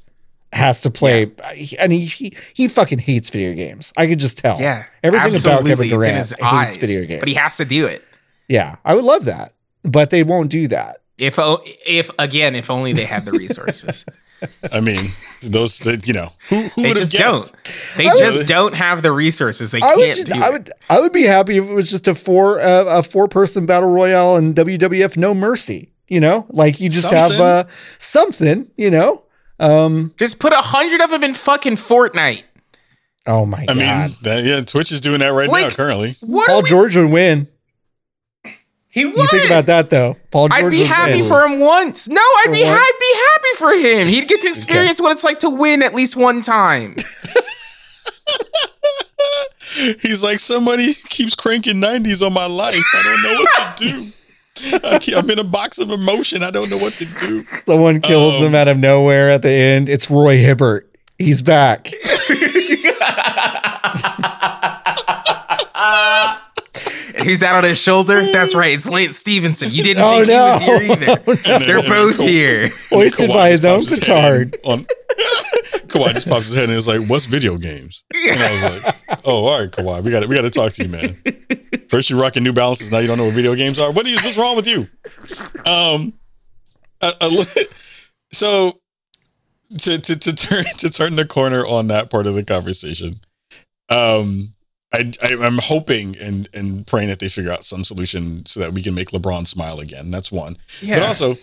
[0.53, 1.31] has to play,
[1.79, 3.91] and he, he he fucking hates video games.
[3.97, 4.59] I could just tell.
[4.62, 5.65] yeah everything about.
[5.65, 7.19] Kevin It's in Durant hates eyes, video games.
[7.19, 8.03] but he has to do it
[8.47, 10.97] yeah, I would love that, but they won't do that.
[11.17, 11.38] If
[11.88, 14.04] if again if only they had the resources
[14.71, 14.97] I mean
[15.43, 17.54] those that you know who, who they would just guessed?
[17.54, 20.41] don't they I would- just don't have the resources they I can't would just, do
[20.41, 20.52] I it.
[20.52, 23.65] would, I would be happy if it was just a four, uh, a four person
[23.65, 25.91] battle royale and WWF No Mercy.
[26.10, 27.41] You know, like you just have Something.
[27.45, 27.63] uh,
[27.97, 28.71] something.
[28.76, 29.23] You know,
[29.60, 32.43] um, just put a hundred of them in fucking Fortnite
[33.26, 36.15] oh my I god, mean, that, yeah, Twitch is doing that right now currently.
[36.21, 37.47] what Paul we, George would win.
[38.93, 40.63] He would You think about that though, Paul George.
[40.65, 41.25] I'd be happy win.
[41.29, 42.08] for him once.
[42.08, 42.79] No, I'd For be once?
[42.79, 44.08] I'd be happy for him.
[44.08, 46.95] He'd get to experience what it's like to win at least one time.
[50.01, 52.75] He's like somebody keeps cranking 90s on my life.
[52.75, 54.12] I don't know what to do.
[55.15, 56.43] I I'm in a box of emotion.
[56.43, 57.41] I don't know what to do.
[57.43, 59.89] Someone kills Um, him out of nowhere at the end.
[59.89, 60.88] It's Roy Hibbert.
[61.17, 61.89] He's back.
[67.23, 68.21] And he's out on his shoulder.
[68.31, 68.73] That's right.
[68.73, 69.69] It's Lance Stephenson.
[69.71, 70.59] You didn't Oh, think no.
[70.59, 71.21] he was here either.
[71.27, 72.69] And then- They're both Ka- here.
[72.89, 74.57] Hoisted by his own pops petard.
[74.65, 74.86] On,
[75.88, 79.19] Kawhi just pops his head and is like, "What's video games?" And I was like,
[79.25, 81.15] "Oh, all right, Kawhi, we got we got to talk to you, man."
[81.88, 83.91] First you're rocking New Balances, now you don't know what video games are.
[83.91, 84.88] What is what's wrong with you?
[85.71, 86.13] Um,
[87.01, 87.45] a- a li-
[88.31, 88.73] so
[89.79, 93.13] to, to to turn to turn the corner on that part of the conversation,
[93.89, 94.51] um,
[94.93, 98.73] I, I I'm hoping and and praying that they figure out some solution so that
[98.73, 100.12] we can make LeBron smile again.
[100.12, 100.58] That's one.
[100.82, 100.99] Yeah.
[100.99, 101.36] But also,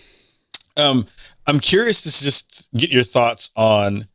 [0.77, 1.05] um,
[1.47, 4.07] I'm curious to just get your thoughts on,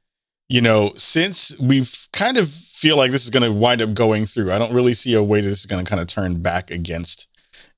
[0.48, 4.26] you know, since we've kind of feel like this is going to wind up going
[4.26, 4.52] through.
[4.52, 6.70] I don't really see a way that this is going to kind of turn back
[6.70, 7.28] against,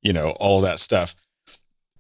[0.03, 1.15] you know, all of that stuff.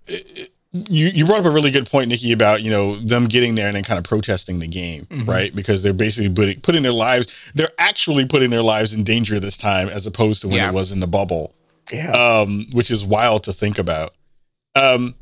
[0.06, 3.54] It- you you brought up a really good point, Nikki, about you know them getting
[3.54, 5.26] there and then kind of protesting the game, Mhm.
[5.26, 5.54] right?
[5.54, 9.56] Because they're basically putting putting their lives, they're actually putting their lives in danger this
[9.56, 10.68] time, as opposed to when Yeah.
[10.68, 11.54] it was in the bubble
[11.92, 12.10] Yeah.
[12.12, 14.14] um, which is wild to think about.
[14.74, 15.14] Um,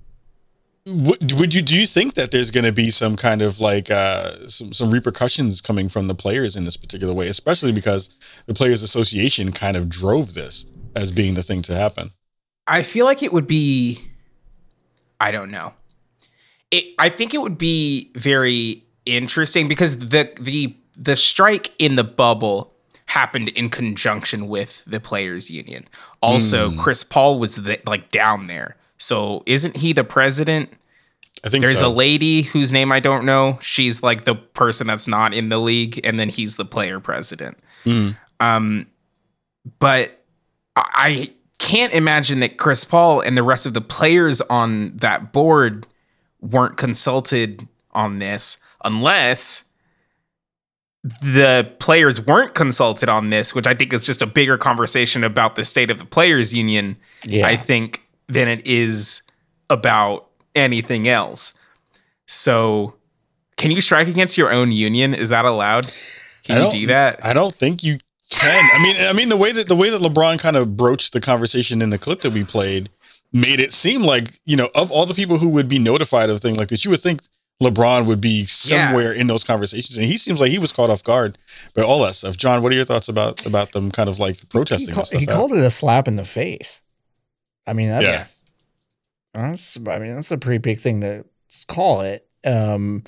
[0.85, 3.90] would, would you do you think that there's going to be some kind of like
[3.90, 8.11] uh, some some repercussions coming from the players in this particular way, especially because
[8.46, 12.11] the Players Association kind of drove this as being the thing to happen?
[12.66, 14.00] I feel like it would be
[15.20, 15.74] I don't know.
[16.70, 22.05] It I think it would be very interesting because the the the strike in the
[22.05, 22.72] bubble
[23.07, 25.87] happened in conjunction with the players union.
[26.20, 28.76] Also, Chris Paul was the, like down there.
[28.98, 30.72] So isn't he the president?
[31.44, 31.88] I think There's so.
[31.88, 33.59] a lady whose name I don't know.
[33.61, 37.59] She's like the person that's not in the league, and then he's the player president.
[37.85, 38.16] Mm.
[38.40, 38.87] Um,
[39.79, 40.24] but
[40.74, 41.31] I I
[41.66, 45.85] can't imagine that Chris Paul and the rest of the players on that board
[46.40, 49.64] weren't consulted on this, unless
[51.02, 55.57] the players weren't consulted on this, which I think is just a bigger conversation about
[55.57, 56.98] the state of the players union.
[57.24, 57.44] yeah.
[57.44, 59.22] I think, than it is
[59.68, 61.52] about anything else.
[62.29, 62.94] So,
[63.57, 65.14] can you strike against your own union?
[65.14, 65.92] Is that allowed?
[66.44, 67.24] Can you do that?
[67.24, 67.98] I don't think you
[68.30, 68.70] can.
[68.74, 71.20] I mean, I mean the way that the way that LeBron kind of broached the
[71.20, 72.90] conversation in the clip that we played
[73.32, 76.36] made it seem like you know of all the people who would be notified of
[76.36, 77.20] a thing like this, you would think
[77.62, 81.02] LeBron would be somewhere in those conversations, and he seems like he was caught off
[81.02, 81.38] guard
[81.74, 82.36] by all that stuff.
[82.36, 84.94] John, what are your thoughts about about them kind of like he, protesting?
[84.94, 86.82] call- stuff he called it a slap in the face.
[87.66, 88.44] I mean, that's,
[89.32, 91.24] that's I mean, that's a pretty big thing to
[91.66, 92.26] call it.
[92.44, 93.04] Um,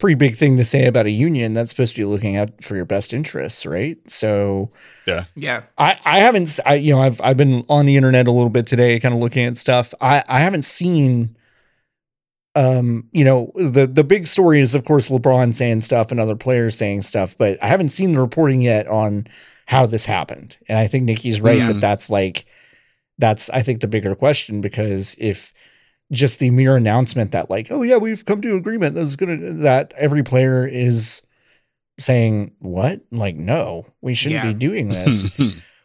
[0.00, 2.74] pretty big thing to say about a union that's supposed to be looking out for
[2.74, 3.98] your best interests, right?
[4.10, 4.70] So
[5.06, 5.24] yeah.
[5.36, 5.62] Yeah.
[5.78, 8.50] I, I haven't, s- I, you know, I've, I've been on the internet a little
[8.50, 9.94] bit today, kind of looking at stuff.
[10.00, 11.36] I, I haven't seen,
[12.56, 16.36] um, you know, the, the big story is of course LeBron saying stuff and other
[16.36, 19.26] players saying stuff, but I haven't seen the reporting yet on
[19.66, 20.56] how this happened.
[20.68, 21.68] And I think Nikki's right Yeah.
[21.68, 22.44] that that's like,
[23.18, 25.52] that's, I think the bigger question, because if
[26.12, 29.16] just the mere announcement that like, oh yeah, we've come to an agreement that is
[29.16, 31.22] going to, that every player is
[31.98, 33.00] saying what?
[33.10, 34.52] Like, no, we shouldn't Yeah.
[34.52, 35.36] be doing this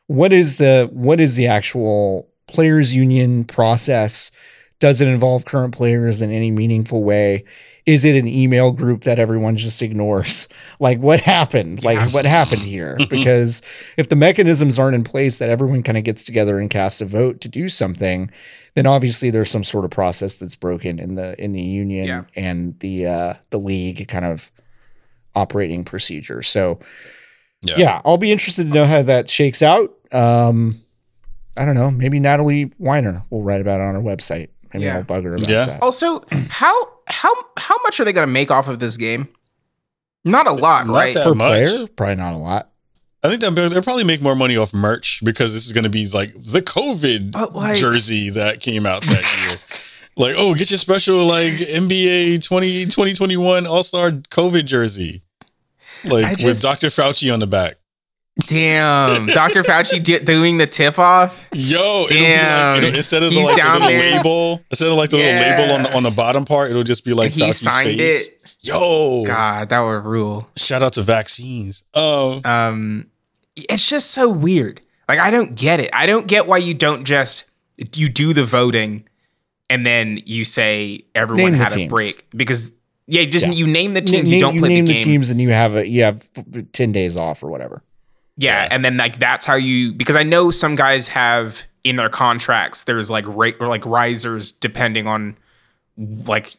[0.07, 4.31] what is the what is the actual players union process
[4.79, 7.43] does it involve current players in any meaningful way
[7.85, 10.47] is it an email group that everyone just ignores
[10.79, 11.91] like what happened Yeah.
[12.05, 13.61] like what happened here because
[13.97, 17.05] if the mechanisms aren't in place that everyone kind of gets together and casts a
[17.05, 18.31] vote to do something
[18.73, 22.23] then obviously there's some sort of process that's broken in the in the union Yeah.
[22.35, 24.51] and the uh the league kind of
[25.35, 26.79] operating procedure so
[27.61, 27.75] Yeah.
[27.77, 28.01] yeah.
[28.05, 29.91] I'll be interested to know how that shakes out.
[30.11, 30.75] Um,
[31.57, 31.89] I don't know.
[31.89, 34.49] Maybe Natalie Weiner will write about it on her website.
[34.73, 34.97] Maybe Yeah.
[34.97, 35.65] I'll bug her about Yeah.
[35.65, 35.81] that.
[35.81, 36.73] Also, how
[37.07, 39.27] how how much are they going to make off of this game?
[40.23, 41.13] Not a lot, Not right?
[41.13, 41.47] that- Per much.
[41.47, 42.69] player, probably not a lot.
[43.23, 45.89] I think they'll, they'll probably make more money off merch because this is going to
[45.89, 49.57] be like the COVID like- jersey that came out that year.
[50.17, 55.23] Like, oh, get your special like NBA 20, 2021 All Star COVID jersey,
[56.05, 56.87] like I with Dr.
[56.87, 57.75] Fauci on the back.
[58.47, 59.63] Damn, Dr.
[59.63, 61.47] Fauci di- doing the tip off.
[61.53, 62.75] Yo, Damn.
[62.75, 64.15] like, it'll- instead of the, like, the little there.
[64.17, 65.39] label, instead of like the Yeah.
[65.39, 67.97] little label on the on the bottom part, it'll just be like he Fauci's signed
[67.97, 68.27] face.
[68.27, 68.39] it.
[68.61, 70.49] Yo, God, that would rule.
[70.57, 71.83] shout out to vaccines.
[71.93, 73.05] Um, Um,
[73.55, 74.81] it's just so weird.
[75.07, 75.89] Like I don't get it.
[75.93, 77.45] I don't get why you don't just
[77.95, 79.05] you do the voting
[79.69, 81.89] and then you say everyone Name had a teams.
[81.89, 82.71] break because
[83.07, 83.53] yeah, just Yeah.
[83.53, 84.29] you name the teams.
[84.29, 86.27] name, you don't play name the the, teams and you have a you have
[86.73, 87.81] ten days off or whatever.
[88.37, 88.67] Yeah, Yeah.
[88.71, 92.83] and then like that's how you because I know some guys have in their contracts
[92.85, 95.37] there's like rate or like risers depending on
[95.97, 96.55] like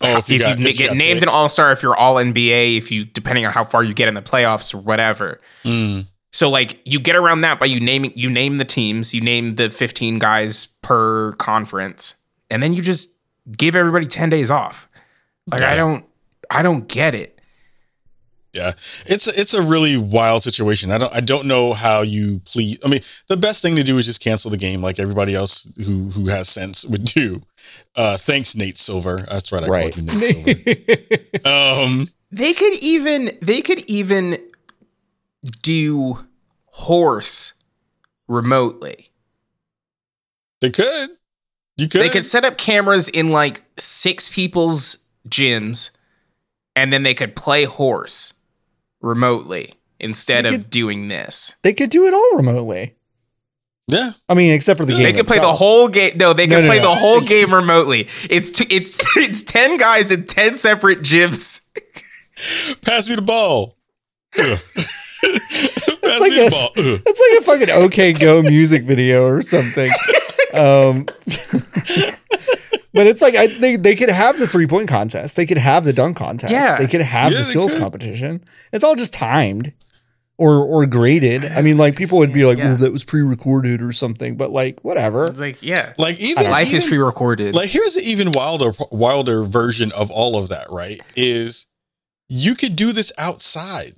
[0.00, 1.94] Oh, if you got- ma- if you get got named an all star, if you're
[1.96, 5.40] all NBA, if you depending on how far you get in the playoffs or whatever.
[5.64, 9.20] mm, So like you get around that by you naming you name the teams, you
[9.20, 12.16] name the 15 guys per conference,
[12.50, 13.10] and then you just
[13.56, 14.88] give everybody 10 days off.
[15.46, 16.04] Like I don't
[16.50, 17.33] I don't get it.
[18.54, 18.72] Yeah,
[19.06, 20.92] it's a, it's a really wild situation.
[20.92, 22.78] I don't I don't know how you please.
[22.84, 25.66] I mean, the best thing to do is just cancel the game, like everybody else
[25.84, 27.42] who who has sense would do.
[27.96, 29.18] Uh, thanks, Nate Silver.
[29.28, 29.92] That's right, I Right.
[29.92, 30.24] called you Nate
[31.44, 31.44] Silver.
[31.84, 34.36] um, They could even they could even
[35.62, 36.18] do
[36.66, 37.54] horse
[38.28, 39.08] remotely.
[40.60, 41.10] they could,
[41.76, 42.00] you could.
[42.00, 45.90] They could set up cameras in like six people's gyms
[46.76, 48.32] and then they could play horse
[49.04, 51.54] remotely instead They of doing this.
[51.62, 52.94] they could do it all remotely.
[53.86, 55.02] yeah, I mean, except for the game.
[55.02, 56.12] They could play the whole game.
[56.16, 56.88] No, they No, could no, play no.
[56.90, 58.08] the whole game remotely.
[58.30, 61.60] It's t- it's it's ten guys in ten separate gyms.
[62.82, 63.76] pass me the ball.
[64.38, 64.58] Ugh.
[66.02, 66.70] pass like me the a- ball.
[66.76, 67.02] Ugh.
[67.06, 69.90] It's like a fucking OK Go music video or something.
[70.54, 71.06] Um,
[72.94, 75.36] but it's like I think they could have the three point contest.
[75.36, 76.52] They could have the dunk contest.
[76.52, 76.78] Yeah.
[76.78, 77.82] They could have Yeah, the skills could.
[77.82, 78.42] competition.
[78.72, 79.72] It's all just timed
[80.38, 81.44] or or graded.
[81.44, 82.68] I mean, like people would be like, Yeah.
[82.70, 85.26] "Well, that was pre recorded or something," but like whatever.
[85.26, 87.54] It's like yeah, Like even life is pre-recorded.
[87.54, 91.66] like here's an even wilder wilder version of all of that right is
[92.28, 93.92] you could do this outside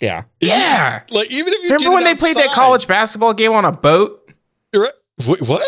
[0.00, 0.24] Yeah.
[0.40, 1.00] Yeah.
[1.10, 3.72] Like even if you Remember when it they played that college basketball game on a
[3.72, 4.20] boat?
[4.74, 4.88] Right.
[5.26, 5.64] Wait, what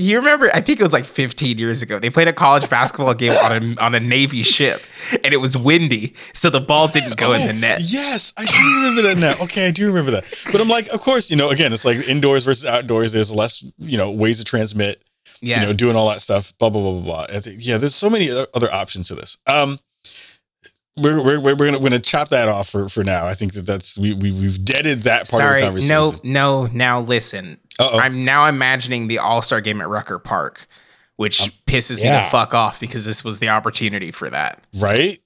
[0.00, 0.48] You remember?
[0.54, 1.98] I think it was like 15 years ago.
[1.98, 4.80] They played a college basketball game on a on a Navy ship,
[5.24, 7.80] and it was windy, so the ball didn't go in the Oh, net.
[7.82, 11.00] yes i do remember that now okay i do remember that but i'm like of
[11.00, 14.44] course you know again it's like indoors versus outdoors there's less you know ways to
[14.44, 15.02] transmit
[15.40, 18.08] Yeah, you know doing all that stuff blah blah blah blah blah yeah there's so
[18.10, 19.78] many other options to this um
[21.00, 23.26] we're, we're, we're, gonna, we're gonna chop that off for, for now.
[23.26, 25.94] I think that that's we, we we've deaded that part of the conversation.
[26.24, 26.66] no, no.
[26.72, 27.98] Now listen, Uh-oh.
[27.98, 30.66] I'm now imagining the All Star game at Rucker Park,
[31.16, 34.62] which um, pisses me the fuck off because this was the opportunity for that.
[34.78, 35.18] right?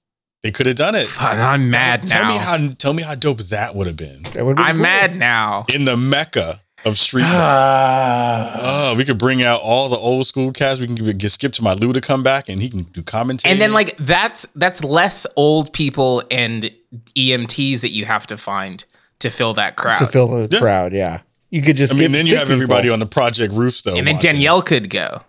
[0.42, 1.06] They could have done it.
[1.06, 2.28] Fuck, I'm mad tell now.
[2.30, 4.82] me how tell me how dope that would have been That would've been I'm cool.
[4.82, 5.66] mad now.
[5.72, 7.24] in the mecca of street.
[7.26, 8.90] Ah.
[8.92, 10.80] Oh, we could bring out all the old school cats.
[10.80, 13.02] We can get, get Skip to my Lou to come back and he can do
[13.02, 13.50] commentary.
[13.52, 16.70] and then like that's that's less old people and
[17.16, 18.84] EMTs that you have to find
[19.20, 19.96] to fill that crowd.
[19.98, 20.60] to fill the Yeah.
[20.60, 20.92] crowd.
[20.92, 21.20] Yeah.
[21.50, 23.82] You could just I mean, get then you sick have everybody on the project roofs
[23.82, 23.94] though.
[23.96, 24.30] and then watching.
[24.32, 25.22] Danielle could go.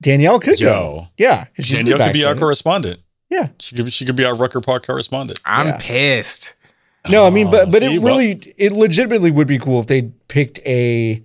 [0.00, 0.68] Danielle could Yo.
[0.68, 1.08] go.
[1.18, 2.98] Yeah, Danielle been could be our correspondent.
[3.30, 3.48] Yeah.
[3.60, 5.40] She could she could be our Rucker Park correspondent.
[5.46, 5.78] I'm Yeah.
[5.80, 6.54] pissed.
[7.10, 9.86] No, I mean, but but Oh, see, it really, it legitimately would be cool if
[9.86, 11.22] they picked a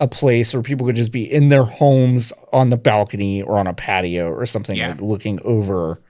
[0.00, 3.66] a place where people could just be in their homes on the balcony or on
[3.66, 4.88] a patio or something, Yeah.
[4.90, 6.02] like looking over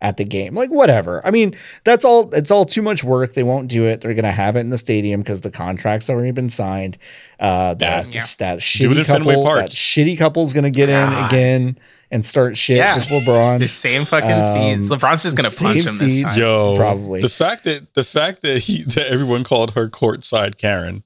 [0.00, 1.20] at the game, like whatever.
[1.26, 2.32] I mean, that's all.
[2.34, 3.32] It's all too much work.
[3.34, 4.00] They won't do it.
[4.02, 6.96] They're gonna have it in the stadium because the contract's already been signed.
[7.40, 8.20] Uh, that Yeah.
[8.38, 11.78] that shitty couple, that shitty couple's gonna get in again
[12.14, 12.94] and start shit Yeah.
[12.94, 13.58] with LeBron.
[13.66, 14.88] The same fucking Um, seats.
[14.90, 16.22] LeBron's just gonna punch same him this seats.
[16.22, 16.38] time.
[16.38, 17.20] Yo, Probably.
[17.20, 21.02] the fact that the fact that he that everyone called her courtside Karen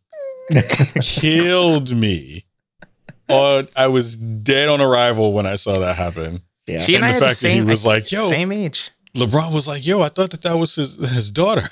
[1.02, 2.44] killed me.
[3.28, 6.42] Oh, I was dead on arrival when I saw that happen.
[6.66, 6.78] yeah.
[6.78, 8.90] She and, And I the are the fact that he was like, yo, same age.
[9.16, 11.62] LeBron was like, "Yo, I thought that that was his his daughter."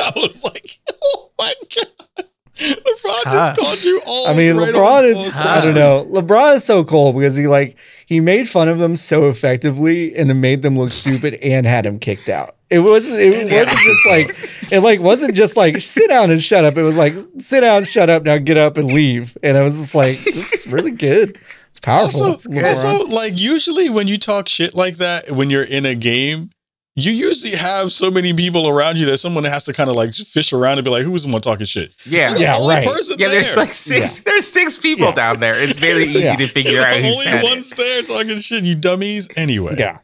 [0.00, 2.26] I was like, "Oh my god!"
[2.60, 4.28] LeBron just called you all.
[4.28, 5.34] I mean, right LeBron is.
[5.36, 6.06] I don't know.
[6.10, 10.30] LeBron is so cool because he like, he made fun of them so effectively and
[10.30, 12.56] it made them look stupid and had him kicked out.
[12.68, 16.64] It was, it wasn't just like, it like wasn't just like sit down and shut
[16.64, 16.76] up.
[16.76, 19.36] It was like sit down, shut up, now get up and leave.
[19.42, 21.30] And I was just like, it's really good.
[21.70, 22.22] It's powerful.
[22.22, 25.94] Also, It's also, like usually when you talk shit like that, when you're in a
[25.96, 26.50] game,
[26.96, 30.12] you usually have so many people around you that someone has to kind of like
[30.14, 32.34] fish around and be like, "Who's the one talking shit?" Yeah.
[32.34, 32.86] The Yeah, only right.
[32.86, 33.64] person Yeah, there's there.
[33.64, 34.18] like six.
[34.20, 35.12] There's six people Yeah.
[35.14, 35.54] down there.
[35.54, 36.36] It's very easy Yeah.
[36.36, 38.64] to figure You're out the who only said ones there talking shit.
[38.64, 39.28] You dummies.
[39.36, 39.98] Anyway, yeah.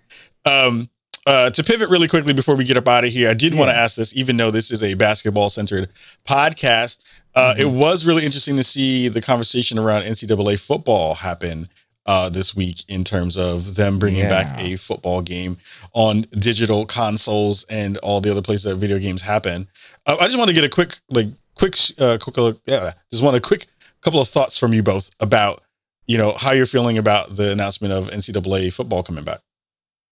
[0.44, 0.88] Um,
[1.26, 3.68] uh, to pivot really quickly before we get up out of here, I did want
[3.70, 5.88] to ask this, even though this is a basketball centered
[6.26, 6.98] podcast.
[7.34, 11.68] Uh, It was really interesting to see the conversation around NCAA football happen
[12.06, 15.58] uh, this week in terms of them bringing back a football game
[15.92, 19.68] on digital consoles and all the other places that video games happen.
[20.06, 22.60] Uh, I just want to get a quick, like, quick, uh, quick look.
[22.66, 23.66] Yeah, just want a quick
[24.02, 25.62] couple of thoughts from you both about,
[26.06, 29.40] you know, how you're feeling about the announcement of NCAA football coming back.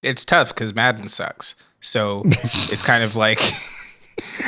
[0.03, 1.55] It's tough because Madden sucks.
[1.81, 3.41] So it's kind of like.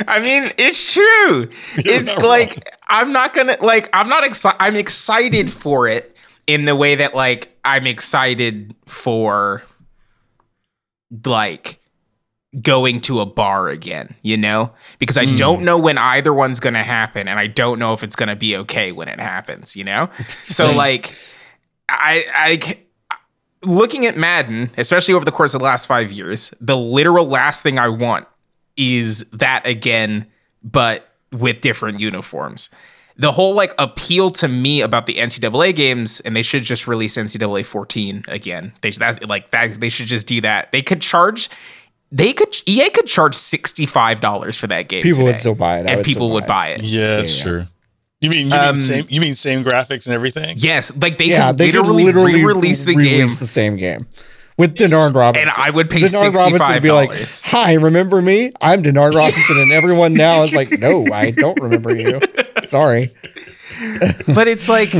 [0.07, 1.49] I mean, it's true.
[1.77, 4.57] It's not like I'm not gonna like I'm not excited.
[4.59, 6.16] I'm excited for it
[6.47, 9.63] in the way that like I'm excited for
[11.25, 11.79] like
[12.61, 14.71] going to a bar again, you know?
[14.99, 15.35] Because I Hmm.
[15.35, 18.29] don't know when either one's going to happen and I don't know if it's going
[18.29, 20.09] to be okay when it happens, you know?
[20.27, 21.13] So like
[21.89, 22.77] I I
[23.63, 27.63] looking at Madden, especially over the course of the last 5 years, the literal last
[27.63, 28.27] thing I want
[28.77, 30.27] is that again,
[30.63, 32.69] but with different uniforms.
[33.19, 37.17] The whole like appeal to me about the NCAA games, and they should just release
[37.17, 38.73] NCAA 14 again.
[38.81, 39.79] They that's like that.
[39.81, 40.71] They should just do that.
[40.71, 41.49] They could charge.
[42.11, 45.01] They could EA could charge sixty five dollars for that game.
[45.01, 45.87] People would still buy it.
[45.87, 46.83] I and would still people would buy buy it.
[46.83, 47.43] Yeah, that's Yeah.
[47.43, 47.63] true.
[48.21, 50.55] You mean you Um, mean same you mean same graphics and everything?
[50.59, 53.75] Yes, like they yeah, could they could literally, literally re-release the game, release the same
[53.77, 54.07] game
[54.57, 55.49] with Denard Robinson.
[55.49, 57.41] and I would pay Denard sixty Robinson five would be like, dollars.
[57.45, 58.51] "Hi, remember me?
[58.61, 62.19] I'm Denard Robinson," and everyone now is like, "No, I don't remember you.
[62.63, 63.13] Sorry."
[64.27, 64.93] but it's like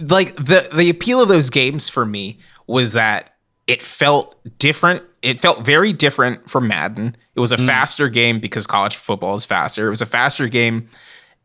[0.00, 3.34] like the the appeal of those games for me was that
[3.66, 5.02] it felt different.
[5.22, 7.16] It felt very different from madden.
[7.34, 7.66] It was a mm.
[7.66, 9.86] faster game because college football is faster.
[9.86, 10.88] It was a faster game.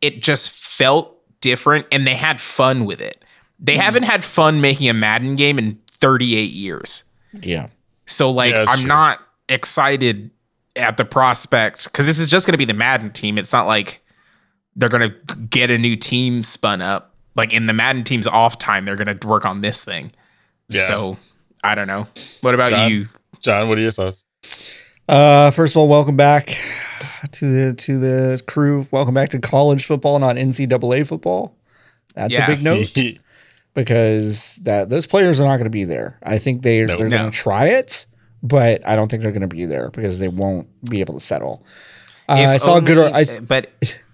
[0.00, 3.24] It just felt different and they had fun with it.
[3.58, 3.80] They mm.
[3.80, 7.04] haven't had fun making a madden game in 38 years.
[7.40, 7.68] Yeah,
[8.06, 8.88] so like Yeah, i'm true.
[8.88, 10.30] not excited
[10.76, 13.38] at the prospect because this is just going to be the madden team.
[13.38, 14.02] It's not like
[14.80, 17.14] they're going to get a new team spun up.
[17.36, 20.10] Like in the Madden team's off time, they're going to work on this thing.
[20.68, 20.80] Yeah.
[20.80, 21.16] So
[21.62, 22.08] I don't know.
[22.40, 22.90] What about John?
[22.90, 23.06] you?
[23.40, 24.24] John, what are your thoughts?
[25.08, 26.56] Uh, first of all, welcome back
[27.32, 28.86] to the to the crew.
[28.90, 31.54] Welcome back to college football, not NCAA football.
[32.14, 32.46] That's Yeah.
[32.46, 32.96] a big note
[33.74, 36.18] because that those players are not going to be there.
[36.22, 36.96] I think they No.
[36.96, 37.18] they're No.
[37.18, 38.06] going to try it,
[38.42, 41.20] but I don't think they're going to be there because they won't be able to
[41.20, 41.64] settle.
[42.28, 42.98] Uh, I saw a good.
[42.98, 43.68] only- I, s- but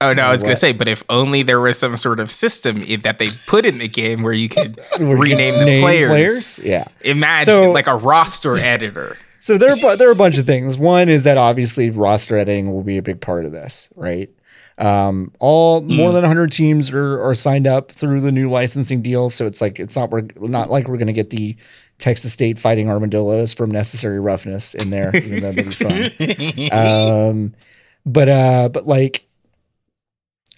[0.00, 2.82] oh no, I was gonna say, but if only there was some sort of system
[3.02, 6.58] that they put in the game where you could rename the name players.
[6.60, 6.84] Yeah.
[7.02, 9.16] Imagine So- like a roster editor.
[9.38, 10.76] So there are there are a bunch of things.
[10.78, 14.28] One is that obviously roster editing will be a big part of this, right?
[14.78, 19.30] Um, all more than 100 teams are, are signed up through the new licensing deal,
[19.30, 21.54] so it's like it's not we're not like we're going to get the
[21.98, 27.28] Texas State fighting armadillos from Necessary Roughness in there, even though that'd be fun.
[27.30, 27.54] um,
[28.04, 29.26] but uh, but like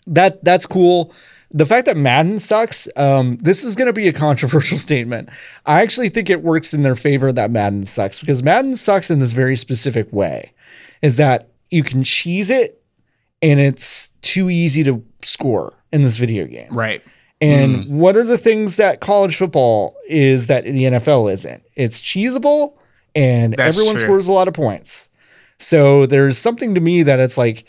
[0.07, 1.12] that that's cool.
[1.51, 5.30] The fact that Madden sucks, um, this is going to be a controversial statement.
[5.64, 9.18] I actually think it works in their favor that Madden sucks because Madden sucks in
[9.18, 10.53] this very specific way,
[11.01, 12.82] is that you can cheese it
[13.43, 16.68] and it's too easy to score in this video game.
[16.70, 17.03] Right.
[17.41, 21.62] And what are the things that college football is that the NFL isn't?
[21.76, 22.74] It's cheesable
[23.14, 24.07] and That's everyone true.
[24.07, 25.09] scores a lot of points.
[25.61, 27.64] So there's something to me that it's like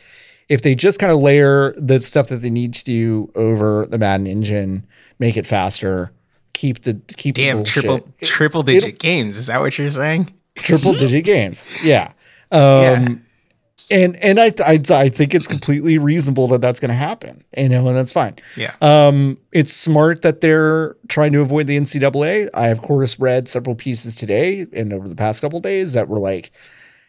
[0.49, 3.97] if they just kind of layer the stuff that they need to do over the
[3.97, 4.85] Madden engine,
[5.19, 6.11] make it faster,
[6.53, 7.83] keep the keep Damn, bullshit.
[7.83, 9.37] triple triple digit games.
[9.37, 10.33] Is that what you're saying?
[10.55, 11.77] triple digit games.
[11.85, 12.11] Yeah.
[12.51, 13.23] Um,
[13.91, 17.43] and and I, I I think it's completely reasonable that that's going to happen.
[17.55, 18.35] You know, and that's fine.
[18.57, 18.73] Yeah.
[18.81, 22.49] Um, it's smart that they're trying to avoid the NCAA.
[22.53, 26.19] I of course read several pieces today and over the past couple days that were
[26.19, 26.51] like,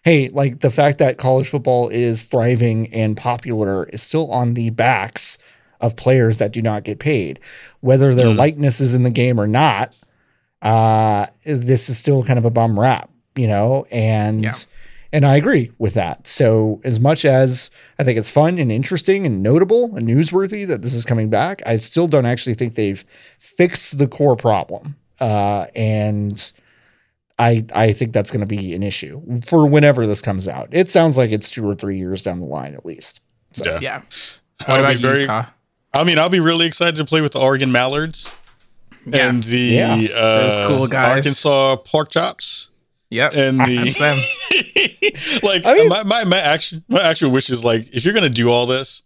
[0.02, 4.70] hey, like the fact that college football is thriving and popular is still on the
[4.70, 5.38] backs
[5.80, 7.40] of players that do not get paid,
[7.80, 9.96] whether their likeness is in the game or not.
[10.62, 14.42] Uh, this is still kind of a bum rap, you know, and.
[14.42, 14.50] Yeah.
[15.12, 16.28] And I agree with that.
[16.28, 20.82] So, as much as I think it's fun and interesting and notable and newsworthy that
[20.82, 23.04] this is coming back, I still don't actually think they've
[23.36, 24.94] fixed the core problem.
[25.18, 26.52] Uh, and
[27.40, 30.68] I I think that's going to be an issue for whenever this comes out.
[30.72, 33.20] It sounds like it's two or three years down the line at least.
[33.52, 33.78] So, Yeah.
[33.80, 33.96] Yeah.
[34.66, 35.28] What I'll about be very you,
[35.94, 38.34] I mean, I'll be really excited to play with the Oregon Mallards
[39.06, 39.28] Yeah.
[39.28, 39.94] and the Yeah.
[40.14, 41.18] uh, cool guys.
[41.26, 42.70] Arkansas pork chops
[43.10, 43.32] Yep.
[43.34, 48.04] and the like I mean- my, my my action my actual wish is like if
[48.04, 49.02] you're gonna do all this,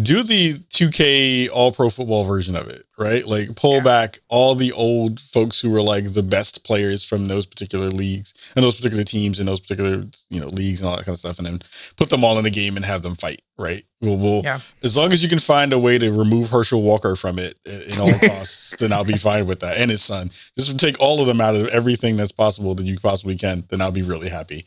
[0.00, 3.26] do the 2K All Pro Football version of it, right?
[3.26, 3.80] Like pull Yeah.
[3.82, 8.32] back all the old folks who were like the best players from those particular leagues
[8.54, 11.18] and those particular teams and those particular you know leagues and all that kind of
[11.18, 11.60] stuff, and then
[11.96, 13.84] put them all in the game and have them fight, right?
[14.00, 14.60] We'll, we'll Yeah.
[14.82, 17.92] as long as you can find a way to remove Herschel Walker from it i-
[17.92, 19.76] in all costs, then I'll be fine with that.
[19.76, 22.98] And his son, just take all of them out of everything that's possible that you
[22.98, 23.64] possibly can.
[23.68, 24.66] Then I'll be really happy.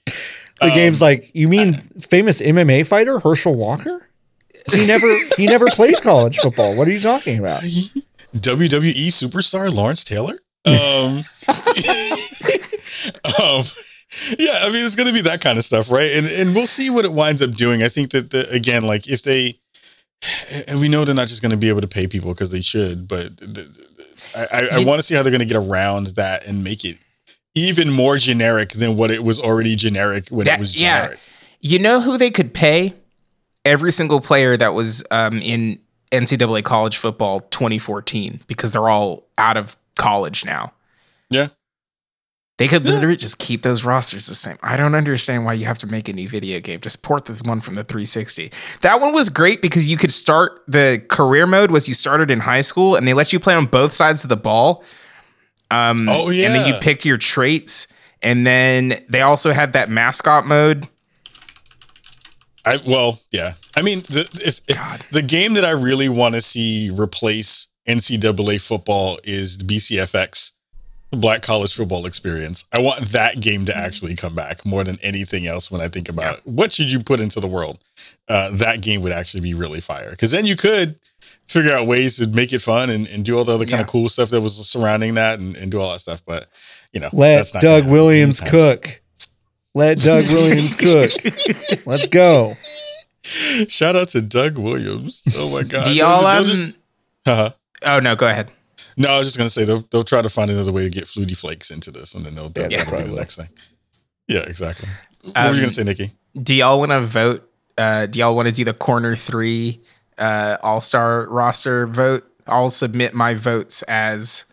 [0.62, 4.08] the Um, game's like, you mean famous MMA fighter Herschel Walker?
[4.72, 5.08] He never
[5.38, 6.76] he never played college football.
[6.76, 7.64] What are you talking about?
[7.64, 10.36] WWE superstar Lawrence Taylor.
[10.66, 11.24] Um,
[13.40, 13.64] um,
[14.40, 16.12] yeah, I mean it's going to be that kind of stuff, right?
[16.12, 17.84] And and we'll see what it winds up doing.
[17.84, 19.60] I think that the, again, like if they,
[20.68, 22.62] and we know they're not just going to be able to pay people because they
[22.62, 23.84] should, but the, the-
[24.36, 26.84] I, I, I want to see how they're going to get around that and make
[26.86, 26.98] it
[27.54, 30.94] even more generic than what it was already generic when That- it was generic.
[30.94, 31.02] yeah.
[31.04, 31.20] generic.
[31.62, 32.94] You know who they could pay?
[33.66, 35.80] Every single player that was um, in
[36.12, 40.74] NCAA college football 2014 because they're all out of college now.
[41.30, 41.48] Yeah.
[42.60, 44.58] They could literally just keep those rosters the same.
[44.62, 46.80] I don't understand why you have to make a new video game.
[46.82, 48.52] Just port the one from the 360.
[48.82, 52.42] That one was great because you could start the career mode was you started in
[52.42, 54.84] high school and they let you play on both sides of the ball.
[55.72, 56.80] Um, Oh, And then you yeah.
[56.80, 57.88] picked your traits.
[58.22, 60.88] And then they also had that mascot mode.
[62.66, 63.54] I well, yeah.
[63.76, 68.62] I mean, the if, if the game that I really want to see replace NCAA
[68.62, 70.52] football is the BCFX,
[71.12, 72.64] the Black College Football Experience.
[72.72, 75.70] I want that game to actually come back more than anything else.
[75.70, 77.80] When I think about what should you put into the world,
[78.30, 80.98] uh, that game would actually be really fire because then you could
[81.50, 83.82] figure out ways to make it fun and, and do all the other kind Yeah.
[83.82, 86.24] of cool stuff that was surrounding that and, and do all that stuff.
[86.26, 86.48] But
[86.94, 88.78] you know, Let that's not Doug Williams anytime soon.
[88.78, 89.02] cook.
[89.76, 91.10] Let Doug Williams cook.
[91.86, 92.56] Let's go.
[93.24, 95.28] Shout out to Doug Williams.
[95.36, 95.86] Oh my god.
[95.86, 96.78] Do y'all, They'll um, just-
[97.26, 97.50] uh-huh.
[97.86, 98.52] oh, no, go ahead.
[98.98, 101.06] No, I was just gonna say they'll they'll try to find another way to get
[101.06, 103.50] Flutie Flakes into this, and then they'll Yeah, that'll be the next thing.
[104.28, 104.88] Yeah, exactly.
[105.24, 106.12] What Um, were you gonna say, Nikki?
[106.40, 107.50] Do y'all want to vote?
[107.76, 109.82] Uh, do y'all want to do the corner three
[110.20, 112.24] uh, all star roster vote?
[112.46, 114.46] I'll submit my votes as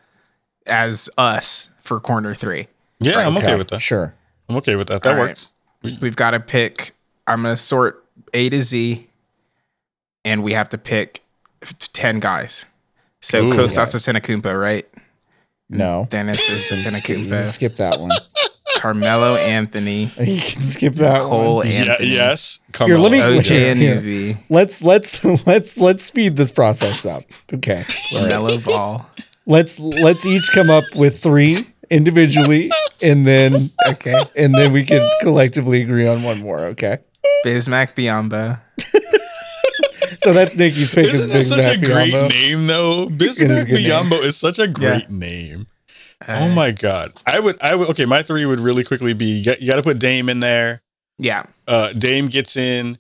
[0.66, 2.68] as us for corner three.
[3.00, 3.80] Yeah, I'm okay, with that.
[3.82, 4.14] Sure.
[4.50, 5.02] I'm okay with that.
[5.02, 5.28] That All right.
[5.28, 5.52] works.
[5.82, 6.92] We've got to pick.
[7.26, 9.06] I'm gonna sort A to Z,
[10.24, 11.20] and we have to pick
[11.92, 12.66] ten guys.
[13.20, 13.50] So Ooh.
[13.50, 14.86] Kostas is Senakumpa, right?
[15.68, 16.06] No.
[16.10, 17.44] Dennis is You Senakumpa.
[17.44, 18.10] skip that one.
[18.76, 20.26] Carmelo Anthony, You can
[20.62, 21.66] skip that Cole one.
[21.68, 22.60] Yeah, Anthony, yes.
[22.78, 23.38] Here, let me- Carmelo.
[23.40, 24.00] OJ Here, here.
[24.00, 27.22] Anunoby, Let's let's let's let's speed this process up.
[27.52, 27.76] Okay.
[27.76, 28.32] All right.
[28.32, 29.06] LaMelo Ball.
[29.46, 31.58] Let's let's each come up with three
[31.90, 32.70] individually,
[33.02, 36.60] and then Okay, and then we can collectively agree on one more.
[36.66, 36.98] Okay.
[37.44, 38.60] Bismack Biyombo.
[40.18, 41.06] So that's Nikki's pick.
[41.06, 42.30] is Isn't that such a Mac great Biyombo.
[42.30, 43.04] name, though?
[43.04, 43.90] is a Bismack good name.
[43.90, 45.16] Biyombo is such a great Yeah.
[45.16, 45.66] name.
[46.28, 47.88] oh my god, I would, I would.
[47.90, 50.40] Okay, my three would really quickly be: you got, you got to put Dame in
[50.40, 50.82] there.
[51.18, 52.98] Yeah, uh, Dame gets in.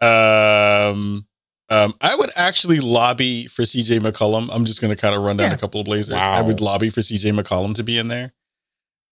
[0.00, 1.26] Um,
[1.70, 4.48] um, I would actually lobby for CJ McCollum.
[4.52, 5.54] I'm just going to kind of run down Yeah.
[5.54, 6.16] a couple of Blazers.
[6.16, 8.32] I would lobby for CJ McCollum to be in there.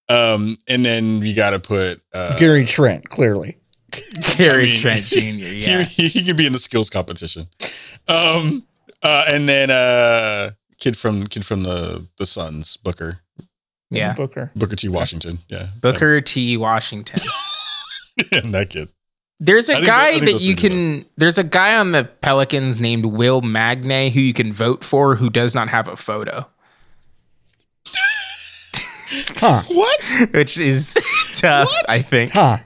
[0.09, 3.57] Um, and then you got to put uh, Gary Trent, clearly.
[4.37, 5.19] Gary I mean, Trent Jr.
[5.21, 7.47] Yeah, He, he could be in the skills competition.
[8.09, 8.67] Um,
[9.03, 13.21] uh, and then uh, kid from kid from the the Suns, Booker
[13.91, 14.15] yeah.
[14.15, 14.51] Booker.
[14.57, 14.89] Booker T.
[14.89, 15.39] Washington.
[15.49, 16.57] Yeah, Booker T.
[16.57, 17.21] Washington.
[18.33, 18.89] and that kid.
[19.45, 21.05] There's a think guy that- that you things are can.
[21.17, 25.29] There's a guy on the Pelicans named Will Magnay who you can vote for who
[25.31, 26.47] does not have a photo,
[29.37, 29.63] Huh.
[29.69, 30.13] What?
[30.33, 30.95] which is
[31.35, 31.69] tough.
[31.89, 32.59] I think Huh.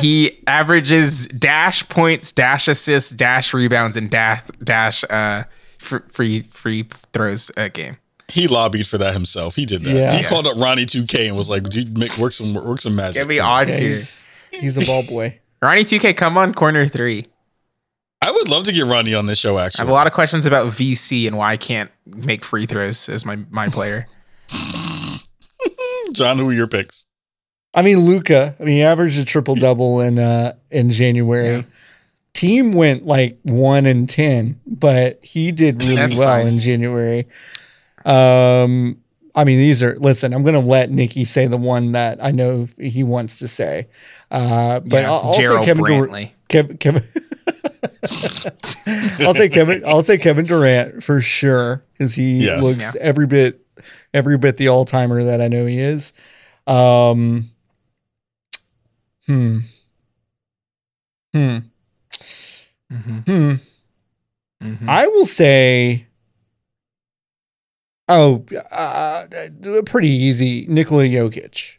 [0.00, 5.44] he averages dash points, dash assists, dash rebounds, and dash dash uh,
[5.78, 7.96] free free throws a game.
[8.28, 9.54] He lobbied for that himself.
[9.56, 9.94] He did that.
[9.94, 10.16] Yeah.
[10.16, 13.14] He called up Ronnie 2K and was like, "Dude, make work some work some magic."
[13.14, 15.38] Give me odd Yeah, he's, he's a ball boy.
[15.62, 17.26] Ronnie 2K, come on corner three.
[18.22, 19.58] I would love to get Ronnie on this show.
[19.58, 22.66] Actually, I have a lot of questions about VC and why I can't make free
[22.66, 24.06] throws as my my player.
[26.12, 27.06] John, who are your picks?
[27.74, 28.56] I mean, Luka.
[28.58, 31.56] I mean, he averaged a triple double in uh in January.
[31.56, 31.62] Yeah.
[32.34, 36.54] Team went like one and ten, but he did really well fine.
[36.54, 37.28] in January.
[38.04, 39.02] Um,
[39.36, 39.94] I mean, these are.
[39.96, 43.88] Listen, I'm gonna let Nikki say the one that I know he wants to say.
[44.30, 45.84] Uh, but Yeah, I'll, I'll Gerald Kevin.
[45.84, 46.32] Dur- Brantley.
[46.48, 47.02] Kevin, Kevin
[49.26, 49.82] I'll say Kevin.
[49.86, 52.62] I'll say Kevin Durant for sure because he Yes.
[52.62, 53.60] looks every bit,
[54.14, 56.12] every bit the all timer that I know he is.
[56.66, 57.44] Um,
[59.26, 59.58] hmm.
[61.34, 61.58] Hmm.
[62.92, 63.52] Mhm, Hmm.
[64.62, 64.88] mhm.
[64.88, 66.06] I will say.
[68.08, 69.26] Oh, uh,
[69.84, 70.64] pretty easy.
[70.68, 71.78] Nikola Jokic.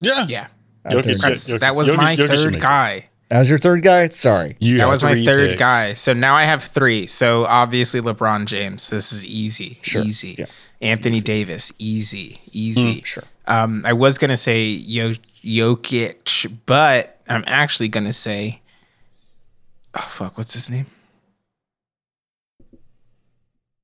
[0.00, 0.46] Yeah, yeah,
[0.84, 3.06] Uh, Jokic, Jokic- that was Jokic- my Jokic third guy.
[3.28, 4.08] That was your third guy.
[4.08, 4.56] Sorry.
[4.60, 5.58] You That was my third picks.
[5.60, 5.94] guy.
[5.94, 7.06] So now I have three.
[7.06, 8.90] So obviously LeBron James.
[8.90, 9.78] This is easy.
[9.82, 10.02] Sure.
[10.02, 10.34] Easy.
[10.38, 10.46] Yeah.
[10.80, 11.72] Anthony Davis.
[11.78, 12.40] Easy.
[12.50, 13.02] Easy.
[13.02, 13.22] Sure.
[13.46, 18.62] Um, I was gonna say Yo- Jokic, but I'm actually gonna say,
[19.96, 20.86] oh fuck, what's his name?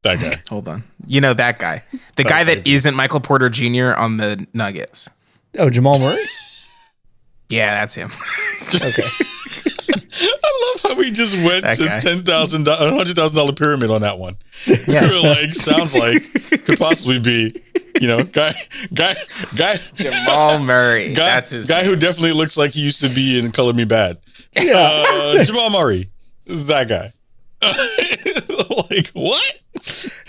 [0.02, 0.32] That guy.
[0.50, 0.84] Hold on.
[1.06, 1.82] You know that guy,
[2.16, 2.72] the guy that Okay.
[2.72, 3.92] isn't Michael Porter Jr.
[3.96, 5.08] on the Nuggets.
[5.58, 6.16] Oh, Jamal Murray.
[7.48, 8.10] Yeah, that's him.
[8.74, 9.02] Okay.
[10.18, 11.98] I love how we just went That to guy.
[12.00, 14.36] ten thousand, a hundred thousand dollar pyramid on that one.
[14.88, 15.08] Yeah.
[15.08, 16.24] We were like, sounds like
[16.64, 17.54] could possibly be,
[18.00, 18.52] you know, guy,
[18.92, 19.14] guy,
[19.54, 21.14] guy, Jamal Murray.
[21.14, 21.68] guy, that's his.
[21.68, 21.90] guy name.
[21.90, 24.18] who definitely looks like he used to be in Color Me Badd.
[24.60, 24.72] Yeah.
[24.76, 26.10] Uh, Jamal Murray,
[26.46, 27.12] that guy.
[28.90, 29.62] like what?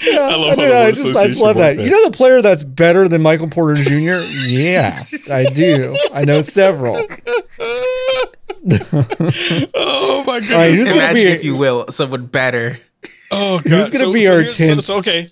[0.03, 1.75] Yeah, I love I, the know, I just, I just love that.
[1.77, 4.21] worked You know the player that's better than Michael Porter Jr.
[4.47, 5.97] yeah, I do.
[6.13, 6.95] I know several.
[9.75, 10.51] oh my goodness.
[10.51, 11.23] All right, who's Imagine, be?
[11.23, 12.79] if you will, someone better.
[13.31, 13.69] Oh god.
[13.69, 14.83] Who's gonna be our here's- so, 10th?
[14.83, 15.29] so, okay.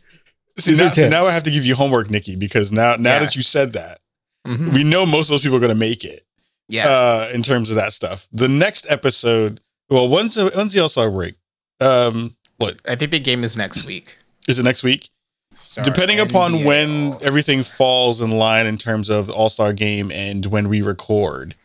[0.58, 3.14] See now, our so now I have to give you homework, Nikki, because now now
[3.14, 3.20] Yeah.
[3.20, 4.00] that you said that,
[4.48, 4.74] Mhm.
[4.74, 6.24] we know most of those people are gonna make it.
[6.68, 6.88] Yeah.
[6.90, 8.28] Uh in terms of that stuff.
[8.32, 11.36] The next episode, well, when's the when's the All Star break?
[11.80, 14.18] Um what I think the game is next week.
[14.48, 15.10] is it next week?
[15.54, 20.12] Star Depending upon when All- everything falls in line in terms of All Star game
[20.12, 21.56] and when we record,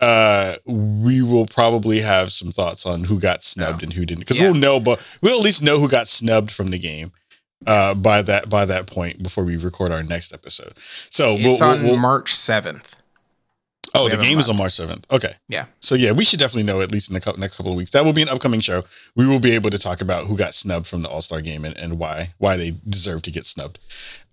[0.00, 4.36] uh, we will probably have some thoughts on who got snubbed and who didn't, because
[4.38, 4.44] Yeah.
[4.50, 7.12] we'll know, but we'll at least know who got snubbed from the game
[7.66, 10.74] uh, by that by that point before we record our next episode.
[11.10, 12.93] So It's we'll- on we'll- March seventh.
[13.94, 14.56] Oh, the game is on.
[14.56, 15.06] March seventh.
[15.10, 15.66] Okay, Yeah.
[15.80, 17.90] so yeah, we should definitely know at least in the cou- next couple of weeks.
[17.92, 18.82] That will be an upcoming show.
[19.16, 21.64] We will be able to talk about who got snubbed from the All Star game
[21.64, 23.78] and, and why why they deserve to get snubbed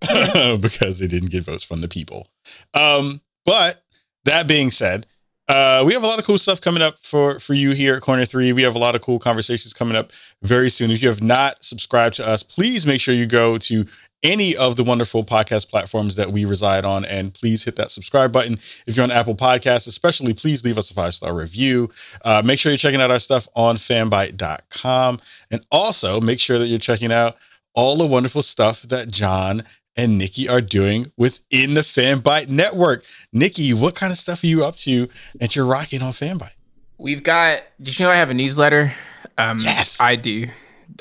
[0.60, 2.28] because they didn't get votes from the people.
[2.74, 3.82] Um, but
[4.24, 5.06] that being said,
[5.48, 8.02] uh, we have a lot of cool stuff coming up for for you here at
[8.02, 8.52] Corner Three.
[8.52, 10.90] We have a lot of cool conversations coming up very soon.
[10.90, 13.86] If you have not subscribed to us, please make sure you go to
[14.22, 18.32] any of the wonderful podcast platforms that we reside on and please hit that subscribe
[18.32, 18.54] button
[18.86, 21.90] if you're on apple podcasts especially please leave us a five star review
[22.24, 25.18] uh, make sure you're checking out our stuff on fanbyte.com
[25.50, 27.36] and also make sure that you're checking out
[27.74, 29.62] all the wonderful stuff that john
[29.96, 34.64] and nikki are doing within the fanbyte network nikki what kind of stuff are you
[34.64, 35.08] up to
[35.40, 36.50] that you're rocking on fanbyte
[36.98, 37.62] We've got.
[37.80, 38.92] Did you know I have a newsletter?
[39.36, 40.00] Um, Yes.
[40.00, 40.46] I do.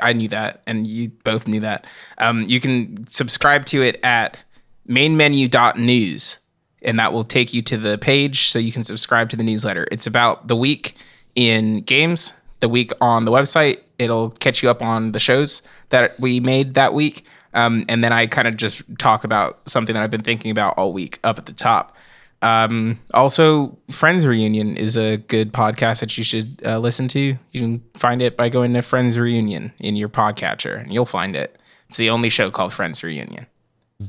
[0.02, 1.86] I knew that, and you both knew that.
[2.18, 4.39] Um, you can subscribe to it at
[4.88, 6.39] mainmenu.news,
[6.84, 9.88] and that will take you to the page so you can subscribe to the newsletter.
[9.92, 10.96] It's about the week
[11.36, 13.80] in games, the week on the website.
[14.00, 17.26] It'll catch you up on the shows that we made that week.
[17.54, 20.78] Um, and then I kind of just talk about something that I've been thinking about
[20.78, 21.96] all week up at the top.
[22.42, 27.20] Um, also, Friends Reunion is a good podcast that you should uh, listen to.
[27.52, 31.36] You can find it by going to Friends Reunion in your podcatcher, and you'll find
[31.36, 31.58] it.
[31.88, 33.46] It's the only show called Friends Reunion.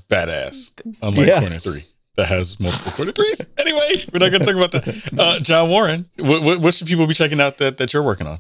[0.09, 0.73] badass
[1.03, 1.41] unlike Yeah.
[1.41, 1.85] corner three
[2.17, 5.69] that has multiple corner threes anyway we're not going to talk about that uh, john
[5.69, 8.39] warren what, what, what should people be checking out that, that you're working on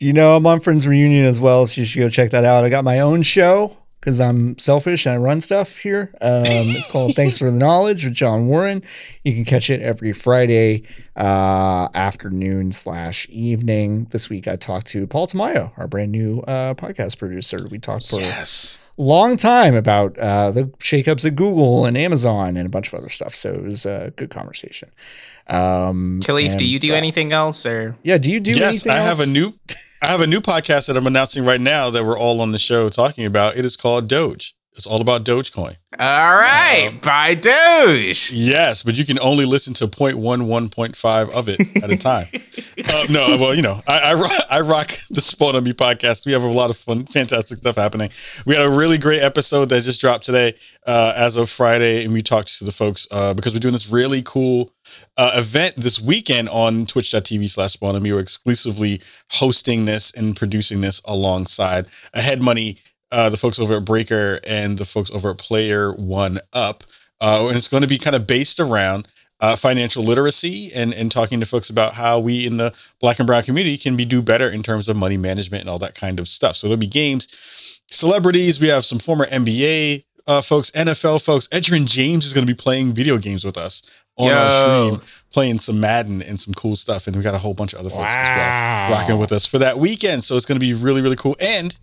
[0.00, 2.64] You know, I'm on Friends Reunion as well, so you should go check that out.
[2.64, 6.12] I got my own show because I'm selfish and I run stuff here.
[6.20, 8.82] Um, it's called Thanks for the Knowledge with John Warren.
[9.22, 10.82] You can catch it every Friday
[11.14, 14.08] uh, afternoon slash evening.
[14.10, 17.56] This week I talked to Paul Tamayo, our brand new uh, podcast producer.
[17.70, 22.56] We talked for yes a long time about uh, the shakeups at Google and Amazon
[22.56, 23.34] and a bunch of other stuff.
[23.34, 24.90] So it was a good conversation.
[25.46, 28.92] Um, Kahlief, do you do uh, anything else, or Yeah, do you do yes anything
[28.92, 29.54] i have a new
[30.02, 32.58] i have a new podcast that i'm announcing right now that we're all on the
[32.58, 38.32] show talking about it is called doge it's all about dogecoin all right, by Doge?
[38.32, 42.28] Yes, but you can only listen to 0.11.5 of it at a time.
[42.88, 46.24] uh, no, well, you know, I, I, rock, I rock the Spawn on Me podcast.
[46.24, 48.08] We have a lot of fun, fantastic stuff happening.
[48.46, 50.54] We had a really great episode that just dropped today
[50.86, 53.92] uh, as of Friday, and we talked to the folks uh, because we're doing this
[53.92, 54.70] really cool
[55.16, 59.00] uh, event this weekend on twitch.tv slash spawn and we are exclusively
[59.32, 62.78] hosting this and producing this alongside Ahead Money
[63.12, 66.82] uh, the folks over at Breaker and the folks over at Player One Up.
[67.20, 69.06] Uh, and it's going to be kind of based around
[69.38, 73.26] uh, financial literacy and, and talking to folks about how we in the black and
[73.26, 76.18] brown community can be do better in terms of money management and all that kind
[76.18, 76.56] of stuff.
[76.56, 78.60] So there'll be games, celebrities.
[78.60, 81.48] We have some former NBA uh, folks, NFL folks.
[81.48, 84.34] Edgerrin James is going to be playing video games with us on Yo.
[84.34, 87.06] our stream, playing some Madden and some cool stuff.
[87.06, 89.58] And we got a whole bunch of other folks as well rocking with us for
[89.58, 90.24] that weekend.
[90.24, 91.36] So it's going to be really, really cool.
[91.40, 91.76] And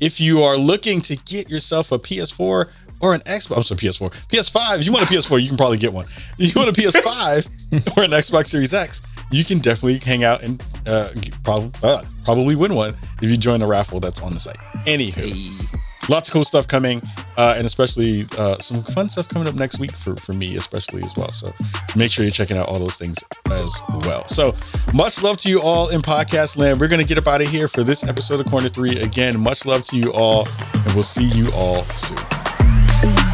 [0.00, 2.70] if you are looking to get yourself a PS4
[3.00, 5.78] or an Xbox, I'm sorry, PS4, PS5, if you want a PS4, you can probably
[5.78, 6.06] get one.
[6.38, 10.42] If you want a PS5 or an Xbox Series X, you can definitely hang out
[10.42, 11.08] and uh,
[11.42, 14.56] probably uh, probably win one if you join the raffle that's on the site.
[14.86, 15.78] Anywho,
[16.08, 17.02] lots of cool stuff coming,
[17.36, 21.02] uh, and especially uh, some fun stuff coming up next week for, for me, especially
[21.02, 21.32] as well.
[21.32, 21.52] So
[21.96, 23.18] make sure you're checking out all those things
[23.50, 24.26] as well.
[24.28, 24.54] So
[24.92, 26.80] much love to you all in podcast land.
[26.80, 29.00] We're going to get up out of here for this episode of Corner 3.
[29.00, 33.33] Again, much love to you all, and we'll see you all soon.